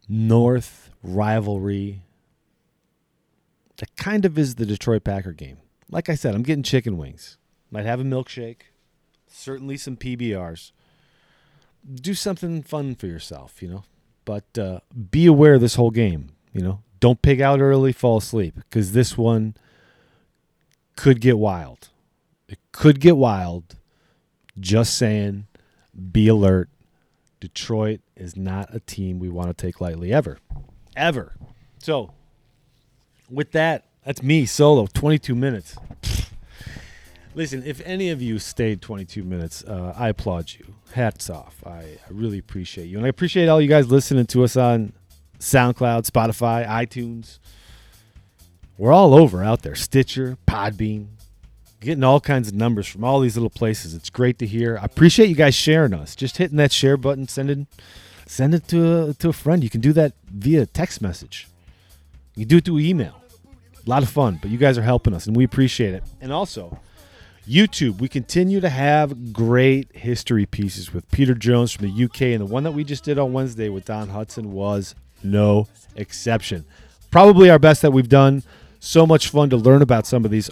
North 0.08 0.90
rivalry 1.04 2.04
that 3.80 3.96
kind 3.96 4.26
of 4.26 4.38
is 4.38 4.56
the 4.56 4.66
Detroit 4.66 5.04
Packer 5.04 5.32
game. 5.32 5.58
Like 5.90 6.10
I 6.10 6.16
said, 6.16 6.36
I'm 6.36 6.44
getting 6.44 6.64
chicken 6.64 6.98
wings. 6.98 7.38
Might 7.72 7.86
have 7.86 8.00
a 8.00 8.04
milkshake, 8.04 8.62
certainly 9.28 9.78
some 9.78 9.98
PBRs. 9.98 10.72
Do 11.96 12.14
something 12.14 12.62
fun 12.62 12.96
for 12.96 13.08
yourself, 13.08 13.62
you 13.62 13.70
know. 13.70 13.84
But 14.26 14.58
uh, 14.58 14.80
be 15.12 15.26
aware 15.26 15.58
this 15.58 15.76
whole 15.76 15.92
game, 15.92 16.30
you 16.54 16.62
know. 16.62 16.82
Don't 17.00 17.22
pig 17.22 17.40
out 17.40 17.62
early, 17.62 17.94
fall 17.94 18.18
asleep, 18.18 18.56
because 18.56 18.92
this 18.92 19.18
one 19.18 19.56
could 20.96 21.22
get 21.22 21.40
wild. 21.40 21.90
It 22.48 22.60
could 22.72 23.00
get 23.00 23.16
wild. 23.16 23.78
Just 24.60 24.98
saying, 24.98 25.48
be 26.12 26.28
alert. 26.28 26.70
Detroit 27.40 28.02
is 28.18 28.36
not 28.36 28.74
a 28.76 28.82
team 28.82 29.20
we 29.20 29.30
want 29.30 29.48
to 29.48 29.54
take 29.54 29.80
lightly 29.80 30.12
ever. 30.12 30.40
Ever. 30.98 31.36
So 31.78 32.12
with 33.30 33.52
that, 33.52 33.86
that's 34.06 34.24
me 34.24 34.46
solo, 34.46 34.88
22 34.88 35.36
minutes. 35.36 35.76
Listen, 37.36 37.64
if 37.66 37.82
any 37.86 38.10
of 38.10 38.22
you 38.22 38.40
stayed 38.40 38.82
22 38.82 39.24
minutes, 39.24 39.64
uh, 39.64 39.94
I 39.98 40.10
applaud 40.10 40.52
you. 40.58 40.74
Hats 40.94 41.30
off. 41.30 41.64
I, 41.66 41.72
I 41.72 42.10
really 42.10 42.40
appreciate 42.40 42.88
you. 42.88 42.98
And 42.98 43.06
I 43.06 43.10
appreciate 43.10 43.48
all 43.48 43.62
you 43.62 43.70
guys 43.70 43.92
listening 43.92 44.26
to 44.28 44.44
us 44.44 44.58
on 44.58 44.94
SoundCloud, 45.40 46.10
Spotify, 46.10 46.68
iTunes. 46.68 47.40
We're 48.78 48.92
all 48.92 49.14
over 49.14 49.44
out 49.44 49.62
there. 49.62 49.76
Stitcher, 49.76 50.38
Podbean, 50.48 51.08
getting 51.80 52.04
all 52.04 52.20
kinds 52.20 52.48
of 52.48 52.56
numbers 52.56 52.88
from 52.88 53.04
all 53.04 53.20
these 53.20 53.36
little 53.36 53.50
places. 53.50 53.94
It's 53.94 54.10
great 54.10 54.40
to 54.40 54.48
hear. 54.48 54.78
I 54.78 54.86
appreciate 54.86 55.30
you 55.30 55.36
guys 55.36 55.54
sharing 55.54 55.94
us. 55.94 56.16
Just 56.16 56.38
hitting 56.38 56.58
that 56.58 56.72
share 56.72 56.98
button, 56.98 57.28
sending 57.28 57.68
send 58.26 58.54
it 58.54 58.68
to 58.70 59.10
a, 59.10 59.14
to 59.16 59.30
a 59.30 59.34
friend. 59.34 59.64
You 59.64 59.70
can 59.70 59.82
do 59.82 59.94
that 59.94 60.14
via 60.32 60.66
text 60.66 61.02
message. 61.02 61.48
You 62.40 62.46
do 62.46 62.58
it 62.58 62.64
through 62.64 62.80
email. 62.80 63.22
A 63.86 63.90
lot 63.90 64.02
of 64.02 64.08
fun, 64.08 64.40
but 64.42 64.50
you 64.50 64.58
guys 64.58 64.78
are 64.78 64.82
helping 64.82 65.14
us, 65.14 65.28
and 65.28 65.36
we 65.36 65.44
appreciate 65.44 65.94
it. 65.94 66.06
And 66.22 66.32
also, 66.32 66.80
YouTube, 67.46 68.00
we 68.00 68.08
continue 68.08 68.62
to 68.62 68.70
have 68.70 69.34
great 69.34 69.94
history 69.94 70.46
pieces 70.46 70.94
with 70.94 71.10
Peter 71.12 71.34
Jones 71.34 71.74
from 71.74 71.88
the 71.88 72.04
UK, 72.06 72.22
and 72.22 72.40
the 72.40 72.46
one 72.46 72.64
that 72.64 72.72
we 72.72 72.86
just 72.86 73.04
did 73.04 73.20
on 73.20 73.34
Wednesday 73.34 73.68
with 73.68 73.84
Don 73.84 74.08
Hutson 74.08 74.46
was 74.46 74.96
no 75.22 75.68
exception. 75.98 76.64
Probably 77.12 77.50
our 77.50 77.60
best 77.60 77.82
that 77.82 77.92
we've 77.92 78.08
done. 78.08 78.44
So 78.80 79.06
much 79.06 79.28
fun 79.28 79.50
to 79.50 79.58
learn 79.58 79.82
about 79.82 80.08
some 80.08 80.24
of 80.24 80.32
these 80.32 80.50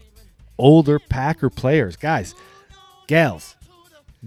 older 0.58 1.00
Packer 1.00 1.50
players. 1.50 1.95
Guys, 1.95 2.36
gals, 3.08 3.56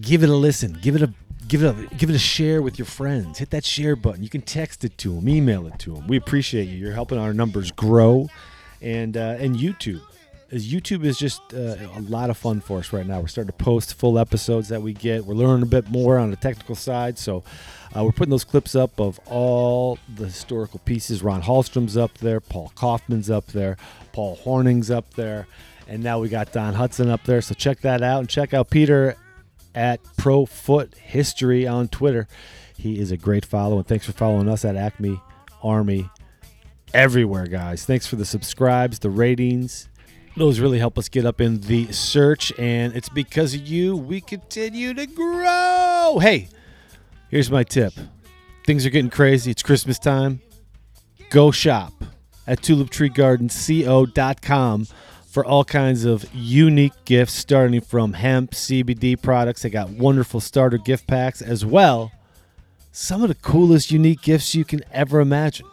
give 0.00 0.22
it 0.22 0.30
a 0.30 0.34
listen. 0.34 0.78
Give 0.80 0.96
it 0.96 1.02
a 1.02 1.12
give 1.50 1.64
it 1.64 1.66
a 1.66 1.94
give 1.96 2.08
it 2.08 2.16
a 2.16 2.18
share 2.18 2.62
with 2.62 2.78
your 2.78 2.86
friends. 2.86 3.38
Hit 3.38 3.50
that 3.50 3.64
share 3.64 3.96
button. 3.96 4.22
You 4.22 4.30
can 4.30 4.40
text 4.40 4.84
it 4.84 4.96
to 4.98 5.16
them, 5.16 5.28
email 5.28 5.66
it 5.66 5.78
to 5.80 5.94
them. 5.94 6.06
We 6.06 6.16
appreciate 6.16 6.68
you. 6.68 6.76
You're 6.76 6.92
helping 6.92 7.18
our 7.18 7.34
numbers 7.34 7.72
grow, 7.72 8.28
and 8.80 9.16
uh, 9.16 9.36
and 9.38 9.56
YouTube. 9.56 10.00
As 10.52 10.72
YouTube 10.72 11.04
is 11.04 11.16
just 11.16 11.40
uh, 11.54 11.76
a 11.94 12.00
lot 12.00 12.28
of 12.30 12.36
fun 12.36 12.60
for 12.60 12.78
us 12.78 12.92
right 12.92 13.06
now. 13.06 13.20
We're 13.20 13.28
starting 13.28 13.52
to 13.52 13.64
post 13.64 13.94
full 13.94 14.18
episodes 14.18 14.68
that 14.68 14.82
we 14.82 14.92
get. 14.92 15.24
We're 15.24 15.34
learning 15.34 15.62
a 15.62 15.66
bit 15.66 15.88
more 15.90 16.18
on 16.18 16.30
the 16.30 16.36
technical 16.36 16.74
side, 16.74 17.18
so 17.18 17.44
uh, 17.96 18.02
we're 18.04 18.12
putting 18.12 18.30
those 18.30 18.44
clips 18.44 18.74
up 18.74 18.98
of 18.98 19.20
all 19.26 19.98
the 20.16 20.26
historical 20.26 20.80
pieces. 20.84 21.22
Ron 21.22 21.42
Hallstrom's 21.42 21.96
up 21.96 22.18
there, 22.18 22.40
Paul 22.40 22.72
Coffman's 22.74 23.30
up 23.30 23.46
there, 23.48 23.76
Paul 24.12 24.38
Hornung's 24.38 24.90
up 24.90 25.14
there, 25.14 25.46
and 25.86 26.02
now 26.02 26.18
we 26.18 26.28
got 26.28 26.52
Don 26.52 26.74
Hutson 26.74 27.08
up 27.08 27.22
there. 27.24 27.40
So 27.42 27.54
check 27.54 27.80
that 27.82 28.02
out 28.02 28.18
and 28.18 28.28
check 28.28 28.52
out 28.52 28.70
Peter 28.70 29.16
at 29.74 30.00
Pro 30.16 30.46
Foot 30.46 30.94
History 30.96 31.66
on 31.66 31.88
Twitter. 31.88 32.28
He 32.76 32.98
is 32.98 33.10
a 33.10 33.16
great 33.16 33.44
follow, 33.44 33.78
and 33.78 33.86
thanks 33.86 34.06
for 34.06 34.12
following 34.12 34.48
us 34.48 34.64
at 34.64 34.76
Acme 34.76 35.20
Army 35.62 36.08
everywhere, 36.94 37.46
guys. 37.46 37.84
Thanks 37.84 38.06
for 38.06 38.16
the 38.16 38.24
subscribes, 38.24 38.98
the 38.98 39.10
ratings. 39.10 39.88
Those 40.36 40.60
really 40.60 40.78
help 40.78 40.96
us 40.96 41.08
get 41.08 41.26
up 41.26 41.40
in 41.40 41.60
the 41.60 41.90
search, 41.92 42.52
and 42.58 42.94
it's 42.94 43.08
because 43.08 43.54
of 43.54 43.66
you 43.66 43.96
we 43.96 44.20
continue 44.20 44.94
to 44.94 45.06
grow. 45.06 46.18
Hey, 46.20 46.48
here's 47.28 47.50
my 47.50 47.64
tip 47.64 47.92
things 48.64 48.86
are 48.86 48.90
getting 48.90 49.10
crazy. 49.10 49.50
It's 49.50 49.62
Christmas 49.62 49.98
time. 49.98 50.40
Go 51.30 51.50
shop 51.50 51.92
at 52.46 52.60
tuliptreegardenco.com 52.60 54.86
for 55.30 55.42
all 55.44 55.64
kinds 55.64 56.04
of 56.04 56.24
unique 56.34 56.92
gifts, 57.04 57.34
starting 57.34 57.80
from 57.80 58.14
hemp, 58.14 58.50
CBD 58.50 59.14
products. 59.20 59.62
They 59.62 59.70
got 59.70 59.90
wonderful 59.90 60.40
starter 60.40 60.76
gift 60.76 61.06
packs 61.06 61.40
as 61.40 61.64
well. 61.64 62.10
Some 62.90 63.22
of 63.22 63.28
the 63.28 63.36
coolest 63.36 63.92
unique 63.92 64.22
gifts 64.22 64.56
you 64.56 64.64
can 64.64 64.82
ever 64.90 65.20
imagine. 65.20 65.66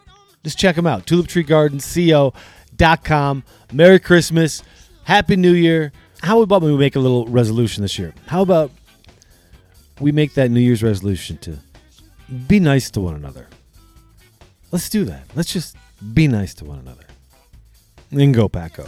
Just 0.43 0.60
check 0.60 0.76
them 0.76 0.86
out. 0.86 1.08
TulipTreeGardenCO.com. 1.08 3.43
Merry 3.74 4.00
Christmas. 4.00 4.62
Happy 5.06 5.36
New 5.36 5.54
Year. 5.54 5.91
How 6.22 6.41
about 6.41 6.62
we 6.62 6.78
make 6.78 6.96
a 6.96 7.00
little 7.00 7.26
resolution 7.26 7.82
this 7.82 7.98
year? 7.98 8.13
How 8.28 8.43
about 8.43 8.70
we 10.00 10.12
make 10.12 10.36
that 10.36 10.52
New 10.52 10.60
Year's 10.60 10.84
resolution 10.84 11.39
to 11.39 11.58
be 12.48 12.60
nice 12.60 12.91
to 12.91 13.02
one 13.02 13.15
another? 13.15 13.48
Let's 14.72 14.89
do 14.89 15.04
that. 15.06 15.24
Let's 15.34 15.52
just 15.52 15.76
be 16.13 16.28
nice 16.28 16.54
to 16.56 16.65
one 16.65 16.78
another. 16.78 17.06
And 18.12 18.36
go 18.36 18.48
Paco. 18.48 18.88